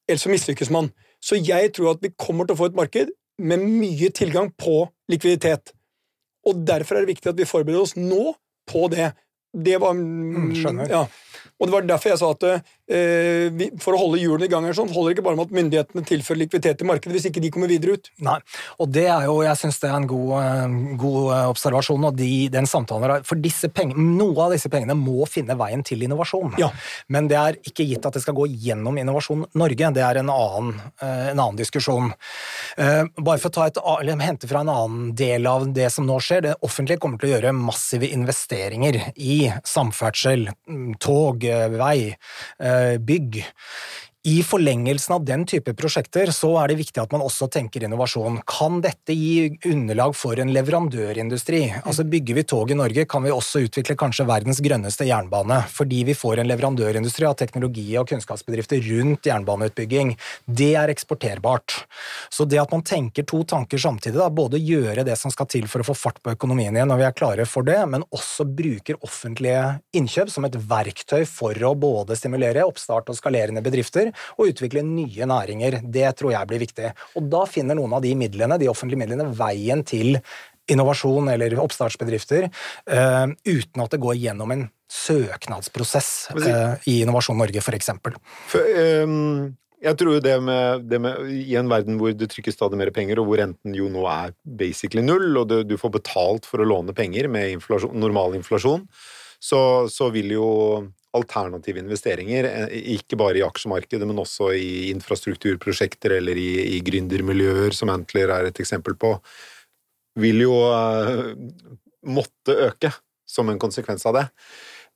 Ellers 0.09 0.27
så 0.27 0.33
mislykkes 0.33 0.73
man. 0.75 0.91
Så 1.23 1.39
jeg 1.39 1.73
tror 1.77 1.95
at 1.95 2.03
vi 2.03 2.15
kommer 2.19 2.47
til 2.47 2.57
å 2.57 2.61
få 2.65 2.71
et 2.73 2.79
marked 2.79 3.15
med 3.39 3.63
mye 3.63 4.11
tilgang 4.17 4.51
på 4.59 4.87
likviditet. 5.13 5.76
Og 6.47 6.67
derfor 6.67 6.97
er 6.97 7.05
det 7.07 7.15
viktig 7.17 7.33
at 7.33 7.39
vi 7.39 7.49
forbereder 7.49 7.83
oss 7.83 7.97
nå 7.99 8.35
på 8.71 8.87
det. 8.93 9.13
Det 9.57 9.79
var 9.81 9.95
Mm, 9.97 10.53
skjønner. 10.55 10.91
Ja. 10.91 11.07
Og 11.57 11.67
det 11.67 11.73
var 11.73 11.87
derfor 11.89 12.13
jeg 12.13 12.21
sa 12.21 12.31
at 12.35 12.43
eh, 12.45 12.65
for 12.87 13.97
å 13.97 13.99
holde 13.99 14.21
hjulene 14.21 14.47
i 14.47 14.51
gang 14.53 14.67
sånn, 14.77 14.93
holder 14.95 15.17
ikke 15.17 15.25
bare 15.27 15.39
med 15.39 15.49
at 15.49 15.55
myndighetene 15.57 16.05
tilfører 16.07 16.41
likviditet 16.45 16.83
i 16.85 16.87
markedet 16.87 17.17
hvis 17.17 17.29
ikke 17.31 17.43
de 17.43 17.51
kommer 17.55 17.71
videre 17.71 17.97
ut. 17.97 18.11
Nei, 18.23 18.37
og 18.83 18.93
det 18.95 19.07
er 19.11 19.27
jo, 19.27 19.41
jeg 19.43 19.59
syns 19.61 19.81
det 19.83 19.91
er 19.91 19.97
en 19.99 20.09
god, 20.11 20.33
eh, 20.39 20.77
god 21.03 21.19
eh, 21.35 21.49
observasjon, 21.51 22.07
og 22.07 22.19
de, 22.19 22.31
den 22.53 22.69
samtalen 22.71 23.27
for 23.27 23.43
disse 23.43 23.71
pengene, 23.75 24.07
noe 24.19 24.47
av 24.47 24.55
disse 24.55 24.71
pengene 24.73 24.97
må 24.99 25.27
finne 25.31 25.57
veien 25.59 25.83
til 25.87 26.05
innovasjon. 26.07 26.55
Ja. 26.63 26.71
Men 27.13 27.31
det 27.31 27.39
er 27.41 27.59
ikke 27.67 27.87
gitt 27.89 28.07
at 28.07 28.17
det 28.17 28.23
skal 28.25 28.37
gå 28.39 28.47
gjennom 28.51 28.97
Innovasjon 29.01 29.45
Norge, 29.59 29.91
det 29.97 30.05
er 30.05 30.21
en 30.21 30.31
annen, 30.33 30.81
eh, 31.03 31.31
en 31.33 31.41
annen 31.41 31.59
diskusjon. 31.59 32.13
Eh, 32.79 33.03
Bare 33.17 33.41
for 33.43 33.51
å 33.51 33.55
ta 33.57 33.67
et, 33.71 33.81
hente 34.23 34.49
fra 34.49 34.63
en 34.63 34.71
annen 34.73 35.11
del 35.17 35.47
av 35.49 35.67
det 35.75 35.89
som 35.93 36.07
nå 36.07 36.19
skjer, 36.23 36.45
det 36.47 36.55
offentlige 36.67 37.01
kommer 37.03 37.21
til 37.21 37.31
å 37.31 37.35
gjøre 37.35 37.55
massive 37.57 38.09
investeringer 38.13 38.99
i 39.17 39.39
samferdsel, 39.67 40.49
mm, 40.69 40.97
tog, 41.03 41.45
eh, 41.45 41.69
vei, 41.73 42.17
eh, 42.61 42.76
bygg. 42.99 43.45
I 44.27 44.43
forlengelsen 44.43 45.15
av 45.15 45.25
den 45.25 45.45
type 45.47 45.71
prosjekter 45.79 46.33
så 46.35 46.49
er 46.59 46.73
det 46.73 46.81
viktig 46.81 46.99
at 46.99 47.13
man 47.15 47.23
også 47.23 47.47
tenker 47.55 47.85
innovasjon. 47.87 48.41
Kan 48.51 48.81
dette 48.83 49.15
gi 49.15 49.53
underlag 49.71 50.17
for 50.19 50.41
en 50.43 50.51
leverandørindustri? 50.51 51.61
Altså 51.87 52.03
Bygger 52.11 52.35
vi 52.41 52.43
tog 52.51 52.73
i 52.75 52.77
Norge, 52.79 53.05
kan 53.07 53.23
vi 53.23 53.31
også 53.31 53.63
utvikle 53.69 53.95
kanskje 53.95 54.27
verdens 54.27 54.59
grønneste 54.67 55.07
jernbane, 55.07 55.61
fordi 55.71 56.01
vi 56.09 56.17
får 56.19 56.43
en 56.43 56.51
leverandørindustri 56.51 57.29
av 57.29 57.37
teknologi 57.39 57.85
og 58.01 58.09
kunnskapsbedrifter 58.11 58.83
rundt 58.89 59.29
jernbaneutbygging. 59.31 60.11
Det 60.43 60.73
er 60.83 60.91
eksporterbart. 60.91 61.77
Så 62.27 62.49
det 62.51 62.59
at 62.65 62.75
man 62.75 62.83
tenker 62.83 63.23
to 63.31 63.45
tanker 63.47 63.79
samtidig, 63.79 64.19
da, 64.19 64.27
både 64.27 64.59
gjøre 64.59 65.07
det 65.07 65.15
som 65.23 65.31
skal 65.31 65.47
til 65.55 65.71
for 65.71 65.85
å 65.85 65.89
få 65.93 65.95
fart 66.01 66.19
på 66.19 66.35
økonomien 66.35 66.75
igjen 66.75 66.91
når 66.91 67.05
vi 67.05 67.09
er 67.13 67.17
klare 67.23 67.47
for 67.47 67.71
det, 67.71 67.79
men 67.95 68.03
også 68.11 68.49
bruker 68.59 68.99
offentlige 69.07 69.63
innkjøp 69.95 70.35
som 70.35 70.51
et 70.51 70.59
verktøy 70.75 71.23
for 71.31 71.55
å 71.63 71.77
både 71.79 72.19
stimulere 72.19 72.67
oppstart 72.67 73.15
og 73.15 73.23
skalerende 73.23 73.63
bedrifter 73.63 74.16
og 74.37 74.53
utvikle 74.53 74.85
nye 74.87 75.29
næringer. 75.29 75.81
Det 75.83 76.11
tror 76.19 76.35
jeg 76.35 76.51
blir 76.51 76.63
viktig. 76.63 76.93
Og 77.19 77.31
da 77.33 77.45
finner 77.51 77.79
noen 77.79 77.97
av 77.97 78.05
de 78.05 78.15
midlene, 78.19 78.59
de 78.61 78.71
offentlige 78.73 79.05
midlene, 79.05 79.31
veien 79.37 79.85
til 79.87 80.19
innovasjon 80.71 81.31
eller 81.31 81.55
oppstartsbedrifter, 81.63 82.49
uh, 82.91 83.29
uten 83.47 83.85
at 83.85 83.93
det 83.93 84.03
går 84.03 84.19
gjennom 84.19 84.55
en 84.55 84.65
søknadsprosess 84.91 86.11
uh, 86.35 86.75
i 86.91 87.01
Innovasjon 87.05 87.39
Norge, 87.39 87.63
f.eks. 87.63 87.93
For, 88.51 88.67
ehm, 88.83 89.55
jeg 89.83 89.99
tror 90.01 90.17
jo 90.17 90.23
det 90.25 90.37
med, 90.43 90.87
det 90.91 91.01
med 91.03 91.31
I 91.31 91.57
en 91.61 91.71
verden 91.71 91.99
hvor 92.01 92.15
det 92.15 92.31
trykkes 92.33 92.57
stadig 92.59 92.79
mer 92.81 92.93
penger, 92.95 93.21
og 93.21 93.29
hvor 93.29 93.43
renten 93.43 93.75
jo 93.77 93.91
nå 93.93 94.07
er 94.11 94.35
basically 94.59 95.05
null, 95.05 95.29
og 95.37 95.51
du, 95.51 95.61
du 95.67 95.77
får 95.81 95.97
betalt 95.99 96.49
for 96.49 96.63
å 96.63 96.69
låne 96.69 96.95
penger 96.97 97.31
med 97.33 97.59
inflasjon, 97.59 97.95
normal 98.03 98.39
inflasjon, 98.39 98.87
så, 99.43 99.61
så 99.93 100.11
vil 100.15 100.33
jo 100.35 100.49
alternative 101.17 101.81
investeringer, 101.83 102.49
eh, 102.49 102.77
ikke 102.97 103.19
bare 103.21 103.41
i 103.41 103.45
aksjemarkedet, 103.47 104.07
men 104.09 104.21
også 104.23 104.53
i 104.57 104.91
infrastrukturprosjekter 104.93 106.17
eller 106.19 106.39
i, 106.39 106.51
i 106.77 106.81
gründermiljøer, 106.85 107.75
som 107.77 107.93
Antler 107.93 108.33
er 108.35 108.51
et 108.51 108.61
eksempel 108.63 108.97
på, 109.01 109.17
vil 110.21 110.47
jo 110.47 110.55
eh, 110.71 111.35
måtte 112.07 112.57
øke 112.69 112.93
som 113.27 113.51
en 113.51 113.61
konsekvens 113.61 114.07
av 114.09 114.21
det. 114.21 114.25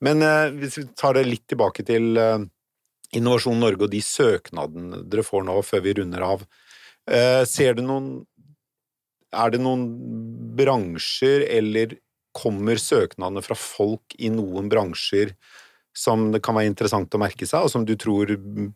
Men 0.01 0.25
eh, 0.25 0.47
hvis 0.61 0.79
vi 0.81 0.87
tar 0.97 1.17
det 1.17 1.27
litt 1.27 1.47
tilbake 1.51 1.85
til 1.87 2.15
Innovasjon 3.11 3.59
Norge 3.59 3.85
og 3.85 3.91
de 3.91 3.99
søknadene 4.05 5.03
dere 5.11 5.25
får 5.27 5.43
nå 5.47 5.57
før 5.67 5.83
vi 5.83 5.97
runder 5.99 6.23
av, 6.23 6.45
ser 7.49 7.73
du 7.73 7.81
noen 7.81 8.05
Er 9.33 9.49
det 9.49 9.59
noen 9.63 9.87
bransjer, 10.55 11.41
eller 11.49 11.95
kommer 12.35 12.79
søknadene 12.79 13.43
fra 13.43 13.57
folk 13.57 14.15
i 14.19 14.29
noen 14.31 14.69
bransjer 14.71 15.33
som 15.93 16.29
det 16.31 16.41
kan 16.43 16.55
være 16.55 16.71
interessant 16.71 17.13
å 17.13 17.21
merke 17.21 17.47
seg, 17.47 17.65
og 17.65 17.71
som 17.73 17.85
du 17.87 17.95
tror 17.99 18.31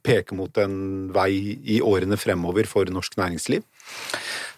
peker 0.06 0.38
mot 0.38 0.58
en 0.62 1.08
vei 1.16 1.32
i 1.64 1.80
årene 1.84 2.20
fremover 2.20 2.68
for 2.70 2.92
norsk 2.92 3.18
næringsliv? 3.22 3.64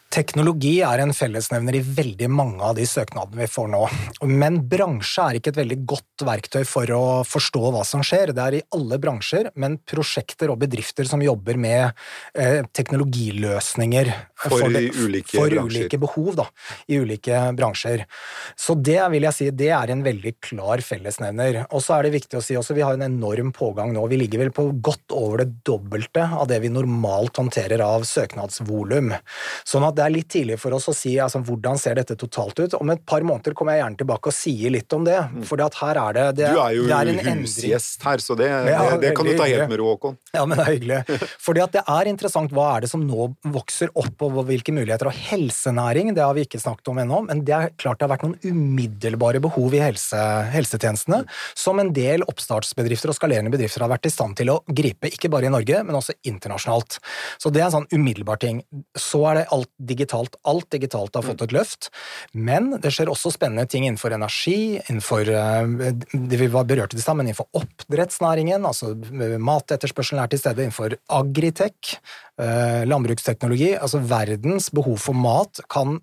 Teknologi 0.07 0.77
er 0.87 1.01
en 1.03 1.11
fellesnevner 1.11 1.75
i 1.75 1.81
veldig 1.83 2.29
mange 2.31 2.63
av 2.63 2.77
de 2.77 2.85
søknadene 2.87 3.41
vi 3.43 3.47
får 3.51 3.67
nå. 3.73 3.81
Men 4.31 4.61
bransje 4.71 5.25
er 5.25 5.37
ikke 5.39 5.51
et 5.51 5.59
veldig 5.59 5.77
godt 5.89 6.23
verktøy 6.25 6.61
for 6.65 6.93
å 6.95 7.01
forstå 7.27 7.71
hva 7.75 7.81
som 7.85 8.01
skjer. 8.07 8.31
Det 8.31 8.43
er 8.45 8.57
i 8.57 8.61
alle 8.77 8.97
bransjer, 9.03 9.49
men 9.59 9.75
prosjekter 9.83 10.53
og 10.53 10.61
bedrifter 10.61 11.09
som 11.09 11.21
jobber 11.21 11.59
med 11.59 11.91
eh, 12.39 12.63
teknologiløsninger 12.71 14.13
For 14.45 14.69
det- 14.71 14.93
ulike 14.95 15.35
for 15.35 15.51
ulike 15.67 15.99
behov 15.99 16.31
da, 16.39 16.47
i 16.87 17.01
ulike 17.03 17.41
bransjer. 17.57 18.05
Så 18.55 18.77
det 18.79 19.01
vil 19.11 19.27
jeg 19.27 19.35
si, 19.35 19.49
det 19.51 19.69
er 19.75 19.91
en 19.91 20.05
veldig 20.07 20.33
klar 20.39 20.81
fellesnevner. 20.87 21.65
Og 21.67 21.83
så 21.83 21.97
er 21.97 22.07
det 22.07 22.15
viktig 22.15 22.39
å 22.39 22.43
si 22.45 22.55
også, 22.55 22.77
vi 22.79 22.85
har 22.87 22.95
en 22.95 23.05
enorm 23.09 23.51
pågang 23.51 23.91
nå. 23.91 24.07
Vi 24.07 24.21
ligger 24.23 24.45
vel 24.45 24.55
på 24.55 24.69
godt 24.79 25.11
over 25.11 25.43
det 25.43 25.51
dobbelte 25.67 26.23
av 26.31 26.47
det 26.47 26.61
vi 26.63 26.71
normalt 26.71 27.35
håndterer 27.43 27.83
av 27.83 28.07
søknadsvolum. 28.07 29.11
Sånn 29.67 29.83
at 29.83 29.96
det 29.97 30.05
er 30.05 30.13
litt 30.13 30.29
tidlig 30.31 30.59
for 30.61 30.75
oss 30.77 30.87
å 30.91 30.95
si 30.95 31.15
altså, 31.21 31.41
hvordan 31.45 31.79
ser 31.81 31.97
dette 31.99 32.17
totalt 32.19 32.59
ut. 32.61 32.77
Om 32.77 32.93
et 32.93 33.03
par 33.07 33.25
måneder 33.25 33.55
kommer 33.57 33.75
jeg 33.75 33.83
gjerne 33.83 34.01
tilbake 34.03 34.31
og 34.31 34.37
sier 34.37 34.73
litt 34.73 34.93
om 34.95 35.05
det. 35.07 35.17
For 35.49 35.61
her 35.61 36.01
er 36.03 36.17
det, 36.17 36.27
det, 36.41 36.47
Mm. 36.47 36.53
Du 36.53 36.61
er 36.63 36.73
jo 36.77 36.83
det 36.87 36.95
er 36.95 37.39
husgjest 37.41 38.03
her, 38.07 38.21
så 38.23 38.35
det, 38.37 38.47
Ja, 38.47 38.83
det, 38.91 38.99
det 39.01 39.09
kan 39.17 39.25
du 39.25 39.33
ta 39.33 39.43
helt 39.43 39.51
hyggelig. 39.51 39.69
med 39.69 39.79
ro, 39.81 39.89
Håkon. 39.91 40.17
Ja, 40.33 40.45
men 40.45 40.57
det 40.57 40.63
er 40.65 40.73
hyggelig. 40.77 40.99
Fordi 41.47 41.63
at 41.63 41.75
det 41.75 41.83
er 41.83 42.09
interessant 42.11 42.53
hva 42.55 42.67
er 42.77 42.85
det 42.85 42.91
som 42.91 43.03
nå 43.03 43.27
vokser 43.57 43.91
opp, 43.97 44.23
og 44.23 44.39
hvilke 44.47 44.73
muligheter. 44.75 45.09
Og 45.09 45.17
helsenæring, 45.27 46.13
det 46.15 46.23
har 46.23 46.35
vi 46.37 46.45
ikke 46.47 46.61
snakket 46.61 46.91
om 46.93 47.01
ennå, 47.03 47.21
men 47.27 47.43
det 47.47 47.55
er 47.57 47.73
klart 47.79 47.99
det 47.99 48.07
har 48.07 48.13
vært 48.15 48.25
noen 48.27 48.37
umiddelbare 48.45 49.41
behov 49.43 49.75
i 49.75 49.81
helse, 49.83 50.21
helsetjenestene 50.53 51.23
som 51.57 51.79
en 51.81 51.91
del 51.95 52.23
oppstartsbedrifter 52.27 53.11
og 53.11 53.17
skalerende 53.17 53.51
bedrifter 53.53 53.83
har 53.85 53.91
vært 53.91 54.07
i 54.09 54.13
stand 54.13 54.37
til 54.39 54.51
å 54.53 54.59
gripe, 54.67 55.09
ikke 55.11 55.31
bare 55.33 55.49
i 55.49 55.53
Norge, 55.53 55.81
men 55.85 55.97
også 55.97 56.15
internasjonalt. 56.27 56.99
Så 57.41 57.51
det 57.53 57.61
er 57.63 57.69
en 57.69 57.75
sånn 57.79 57.89
umiddelbar 57.93 58.39
ting. 58.41 58.61
Så 58.97 59.23
er 59.29 59.41
det 59.41 59.47
alt 59.55 59.71
digitalt. 59.87 60.37
Alt 60.47 60.69
digitalt 60.73 61.15
har 61.17 61.25
fått 61.25 61.45
et 61.45 61.55
løft, 61.55 61.89
men 62.33 62.73
det 62.83 62.91
skjer 62.93 63.11
også 63.11 63.31
spennende 63.33 63.67
ting 63.69 63.87
innenfor 63.87 64.15
energi, 64.15 64.77
innenfor 64.87 65.31
eh, 65.31 65.93
det 66.13 66.41
vi 66.41 66.49
var 66.51 66.67
berørt 66.69 66.95
i 66.97 67.01
stad, 67.01 67.19
men 67.19 67.29
innenfor 67.29 67.49
oppdrettsnæringen, 67.57 68.67
altså 68.67 68.93
matetterspørselen 69.39 70.23
er 70.23 70.31
til 70.31 70.43
stede 70.43 70.65
innenfor 70.65 70.97
agritech, 71.19 71.97
eh, 72.41 72.83
landbruksteknologi. 72.89 73.73
Altså 73.77 74.03
verdens 74.03 74.71
behov 74.75 74.99
for 75.01 75.17
mat 75.17 75.63
kan 75.71 75.99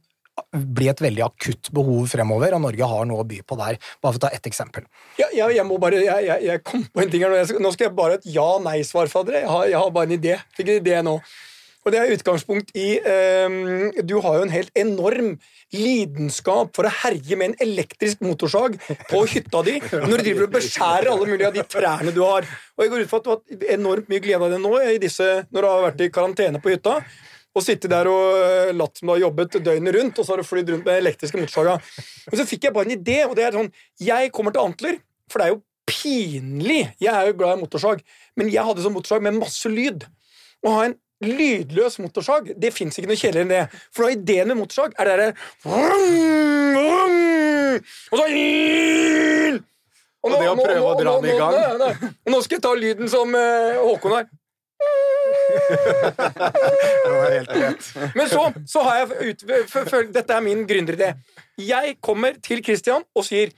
bli 0.54 0.88
et 0.90 1.02
veldig 1.02 1.22
akutt 1.26 1.70
behov 1.74 2.08
fremover, 2.10 2.54
og 2.56 2.62
Norge 2.64 2.90
har 2.90 3.08
noe 3.08 3.22
å 3.22 3.28
by 3.28 3.40
på 3.46 3.58
der. 3.60 3.78
Bare 4.02 4.14
for 4.14 4.20
å 4.20 4.24
ta 4.26 4.32
ett 4.34 4.46
eksempel. 4.50 4.86
Ja, 5.20 5.28
jeg, 5.34 5.56
jeg 5.58 5.66
må 5.68 5.78
bare, 5.82 6.00
jeg, 6.02 6.28
jeg, 6.28 6.46
jeg 6.48 6.62
kom 6.66 6.84
på 6.90 7.02
en 7.04 7.10
ting 7.12 7.24
her 7.24 7.32
nå. 7.32 7.42
Skal, 7.48 7.62
nå 7.62 7.74
skal 7.74 7.88
jeg 7.88 7.96
bare 7.98 8.16
ha 8.16 8.22
et 8.22 8.30
ja-nei-svar 8.34 9.10
fra 9.12 9.24
dere. 9.26 9.44
Jeg 9.70 9.78
har 9.78 9.92
bare 9.94 10.10
en 10.10 10.16
idé. 10.18 10.38
Fikk 10.56 10.72
en 10.72 10.80
idé 10.82 11.02
nå. 11.06 11.18
Og 11.84 11.92
det 11.92 12.00
er 12.00 12.12
utgangspunkt 12.14 12.70
i 12.80 12.96
eh, 12.96 13.56
Du 14.08 14.16
har 14.24 14.38
jo 14.38 14.46
en 14.46 14.54
helt 14.54 14.72
enorm 14.78 15.34
lidenskap 15.74 16.72
for 16.76 16.88
å 16.88 16.92
herje 17.02 17.36
med 17.36 17.52
en 17.52 17.66
elektrisk 17.66 18.22
motorsag 18.24 18.78
på 19.10 19.20
hytta 19.30 19.60
di 19.66 19.76
når 19.92 20.14
du 20.14 20.22
driver 20.22 20.46
og 20.46 20.54
beskjærer 20.54 21.10
alle 21.12 21.28
mulige 21.28 21.50
av 21.50 21.56
de 21.56 21.66
trærne 21.68 22.14
du 22.14 22.22
har. 22.24 22.48
Og 22.76 22.84
jeg 22.84 22.92
går 22.92 23.04
ut 23.04 23.12
fra 23.12 23.20
at 23.20 23.26
du 23.26 23.30
har 23.32 23.40
hatt 23.40 23.68
enormt 23.76 24.10
mye 24.12 24.24
glede 24.24 24.48
av 24.48 24.54
det 24.54 24.62
nå 24.62 24.72
disse, 25.02 25.28
når 25.52 25.60
du 25.60 25.70
har 25.70 25.86
vært 25.90 26.04
i 26.06 26.10
karantene 26.14 26.62
på 26.62 26.72
hytta. 26.72 26.98
Og 27.54 27.62
sittet 27.62 27.92
der 27.92 28.08
og 28.10 28.40
eh, 28.40 28.72
latt 28.74 28.98
som 28.98 29.10
du 29.10 29.14
har 29.14 29.22
jobbet 29.26 29.60
døgnet 29.62 29.94
rundt, 29.94 30.18
og 30.18 30.26
så 30.26 30.34
har 30.34 30.42
du 30.42 30.48
flydd 30.48 30.72
rundt 30.72 30.88
med 30.88 30.98
elektriske 31.04 31.38
motorsaga. 31.38 31.76
Men 32.30 32.40
så 32.40 32.48
fikk 32.48 32.66
jeg 32.66 32.74
bare 32.74 32.90
en 32.90 32.96
idé, 32.96 33.20
og 33.28 33.36
det 33.38 33.46
er 33.46 33.54
sånn 33.54 33.70
Jeg 34.02 34.32
kommer 34.34 34.54
til 34.54 34.64
Antler, 34.64 34.98
for 35.30 35.38
det 35.38 35.46
er 35.46 35.54
jo 35.54 35.62
pinlig. 35.86 36.80
Jeg 37.02 37.12
er 37.12 37.30
jo 37.30 37.38
glad 37.38 37.58
i 37.58 37.62
motorsag, 37.62 38.02
men 38.40 38.50
jeg 38.50 38.66
hadde 38.66 38.82
sånn 38.82 38.96
motorsag 38.96 39.22
med 39.22 39.38
masse 39.38 39.70
lyd. 39.70 40.08
Å 40.64 40.72
ha 40.72 40.84
en 40.88 40.96
lydløs 41.22 41.98
motorsag, 42.02 42.42
det 42.60 42.72
fins 42.74 42.98
ikke 42.98 43.08
noe 43.10 43.20
kjedeligere 43.20 43.46
enn 43.46 43.52
det. 43.52 43.64
For 43.94 44.00
noe 44.04 44.12
ideen 44.16 44.48
med 44.50 44.58
motorsag 44.58 44.90
er 44.98 45.04
det 45.04 45.12
derre 45.14 45.30
Og 48.10 48.16
så 48.18 48.24
og 50.24 50.24
Og 50.24 50.40
det 50.40 50.48
å 50.48 50.56
prøve 50.56 50.88
å 50.88 50.96
dra 50.96 51.20
den 51.20 51.28
i 51.34 51.36
gang. 51.36 51.52
Nei, 51.52 51.76
nei. 51.82 51.92
Og 52.24 52.30
nå 52.32 52.38
skal 52.44 52.56
jeg 52.56 52.64
ta 52.64 52.72
lyden 52.78 53.08
som 53.12 53.28
uh, 53.36 53.84
Håkon 53.84 54.14
har. 54.16 54.24
Men 58.16 58.26
så, 58.30 58.42
så 58.68 58.78
har 58.86 58.94
jeg 59.02 59.08
ut, 59.28 59.40
Dette 60.14 60.32
er 60.32 60.40
min 60.44 60.66
gründeridé. 60.68 61.08
Jeg 61.60 61.96
kommer 62.04 62.32
til 62.42 62.64
Christian 62.64 63.02
og 63.14 63.24
sier 63.28 63.48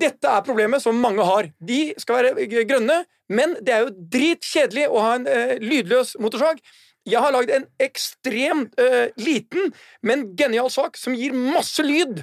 dette 0.00 0.30
er 0.30 0.46
problemet 0.46 0.82
som 0.82 0.98
mange 1.00 1.24
har. 1.26 1.50
De 1.58 1.82
skal 2.00 2.22
være 2.22 2.64
grønne, 2.68 3.02
men 3.32 3.56
det 3.64 3.74
er 3.74 3.84
jo 3.84 3.92
dritkjedelig 4.14 4.88
å 4.90 5.04
ha 5.04 5.12
en 5.18 5.28
eh, 5.30 5.54
lydløs 5.62 6.16
motorsag. 6.22 6.60
Jeg 7.04 7.20
har 7.20 7.34
lagd 7.34 7.52
en 7.52 7.66
ekstremt 7.84 8.78
eh, 8.80 9.12
liten, 9.20 9.72
men 10.02 10.30
genial 10.38 10.70
sak 10.72 10.96
som 11.00 11.16
gir 11.16 11.36
masse 11.36 11.84
lyd 11.84 12.22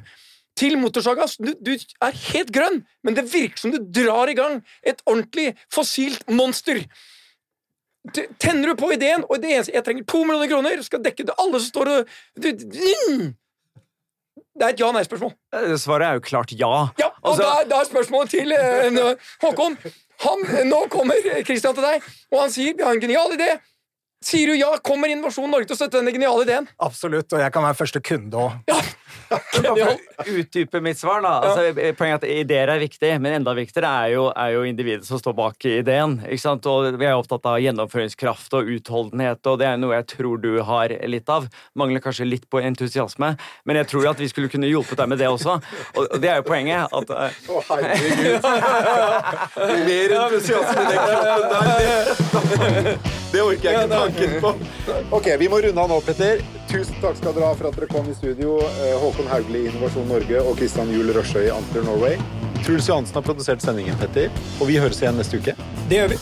til 0.57 0.77
motorsaga. 0.81 1.27
Du, 1.39 1.53
du 1.61 1.73
er 1.75 2.19
helt 2.33 2.51
grønn, 2.53 2.81
men 3.05 3.17
det 3.17 3.29
virker 3.31 3.61
som 3.61 3.73
du 3.73 3.79
drar 3.81 4.29
i 4.29 4.37
gang 4.37 4.59
et 4.81 5.01
ordentlig 5.05 5.51
fossilt 5.73 6.25
monster. 6.29 6.83
Tenner 8.41 8.71
du 8.71 8.79
på 8.79 8.89
ideen, 8.95 9.23
og 9.29 9.43
det 9.43 9.53
eneste, 9.53 9.75
jeg 9.75 9.85
trenger 9.85 10.07
to 10.09 10.23
millioner 10.25 10.49
kroner, 10.49 10.81
skal 10.85 11.03
dekke 11.05 11.27
det 11.29 11.37
alle 11.37 11.61
som 11.61 11.69
står 11.69 11.93
og 11.93 12.17
du, 12.41 12.49
mm. 12.49 13.29
Det 14.51 14.65
er 14.65 14.73
et 14.73 14.81
ja-nei-spørsmål. 14.81 15.31
Eh, 15.55 15.75
Svaret 15.79 16.07
er 16.07 16.17
jo 16.17 16.23
klart 16.25 16.51
ja. 16.57 16.71
Ja, 16.99 17.10
og 17.23 17.31
Altså- 17.31 17.43
da, 17.43 17.69
da 17.69 17.79
er 17.81 17.85
spørsmålet 17.85 18.29
til 18.29 18.51
eh, 18.51 19.15
Håkon. 19.41 19.77
Han, 20.21 20.67
nå 20.69 20.87
kommer 20.89 21.13
Christian 21.45 21.73
til 21.73 21.83
deg, 21.83 22.01
og 22.31 22.41
han 22.41 22.51
sier 22.53 22.73
vi 22.77 22.83
har 22.83 22.93
en 22.93 23.01
genial 23.01 23.31
idé. 23.33 23.55
Sier 24.21 24.47
du 24.47 24.53
ja, 24.53 24.75
kommer 24.85 25.09
Innovasjon 25.09 25.49
Norge 25.49 25.65
til 25.65 25.73
å 25.73 25.79
støtte 25.79 25.97
denne 25.97 26.13
geniale 26.13 26.45
ideen? 26.45 26.67
Absolutt, 26.77 27.33
og 27.33 27.41
jeg 27.41 27.53
kan 27.55 27.65
være 27.65 27.79
første 27.79 28.01
kunde 28.05 28.37
òg. 28.37 28.59
Ja. 28.69 28.81
Utdype 30.39 30.81
mitt 30.83 30.99
svar, 30.99 31.21
da. 31.23 31.31
Altså, 31.41 31.93
poenget 31.97 32.01
er 32.01 32.17
at 32.19 32.25
Ideer 32.43 32.71
er 32.73 32.81
viktig, 32.83 33.11
men 33.23 33.37
enda 33.39 33.53
viktigere 33.55 33.89
er 34.03 34.13
jo, 34.13 34.25
er 34.35 34.53
jo 34.55 34.63
individet 34.67 35.07
som 35.07 35.19
står 35.19 35.35
bak 35.37 35.65
ideen. 35.67 36.17
ikke 36.27 36.43
sant? 36.43 36.67
Og 36.69 36.99
Vi 36.99 37.07
er 37.07 37.15
opptatt 37.17 37.47
av 37.49 37.57
gjennomføringskraft 37.63 38.53
og 38.59 38.69
utholdenhet, 38.75 39.41
og 39.47 39.59
det 39.61 39.69
er 39.71 39.79
noe 39.81 39.95
jeg 39.97 40.07
tror 40.13 40.41
du 40.43 40.51
har 40.67 40.93
litt 41.09 41.31
av. 41.31 41.47
Mangler 41.79 42.03
kanskje 42.03 42.27
litt 42.27 42.45
på 42.51 42.61
entusiasme, 42.61 43.33
men 43.65 43.81
jeg 43.81 43.89
tror 43.93 44.11
at 44.11 44.21
vi 44.21 44.29
skulle 44.31 44.51
kunne 44.51 44.69
hjulpet 44.69 44.99
deg 45.01 45.11
med 45.11 45.21
det 45.23 45.31
også. 45.31 45.57
Og 45.97 46.17
det 46.21 46.29
er 46.33 46.41
jo 46.41 46.47
poenget. 46.51 46.91
at... 46.91 47.15
eh, 47.17 47.51
oh, 47.51 47.63
herregud. 47.71 48.37
Mer 49.87 50.17
entusiasme 50.19 50.81
i 50.81 50.91
den 50.91 50.99
kroppen 51.01 51.49
der. 51.55 51.65
Det, 52.51 52.97
det 53.31 53.41
orker 53.41 53.65
jeg 53.71 53.87
ikke 53.87 54.10
tanken 54.17 54.41
på. 54.41 54.53
Ok, 55.17 55.27
Vi 55.39 55.49
må 55.49 55.61
runde 55.61 55.81
av 55.81 55.89
nå, 55.89 56.01
Petter. 56.05 56.43
Tusen 56.71 56.95
takk 57.01 57.17
skal 57.19 57.35
dere 57.35 57.49
ha 57.49 57.55
for 57.57 57.71
at 57.71 57.79
dere 57.79 57.89
kom 57.91 58.09
i 58.11 58.15
studio. 58.17 58.59
Eh, 58.83 58.93
Håkon 59.01 59.27
Haugli 59.31 59.65
i 59.65 59.71
Innovasjon 59.71 60.07
Norge 60.11 60.43
og 60.43 60.55
Kristian 60.59 60.91
Juel 60.93 61.13
Røsjø 61.15 61.47
i 61.47 61.51
Antler 61.53 61.87
Norway. 61.87 62.19
Truls 62.65 62.87
Johansen 62.87 63.17
har 63.17 63.25
produsert 63.25 63.63
sendingen, 63.63 63.97
Petter. 64.01 64.29
Og 64.59 64.69
vi 64.69 64.77
høres 64.81 65.01
igjen 65.01 65.17
neste 65.19 65.41
uke. 65.41 65.57
Det 65.89 66.01
gjør 66.03 66.15
vi. 66.15 66.21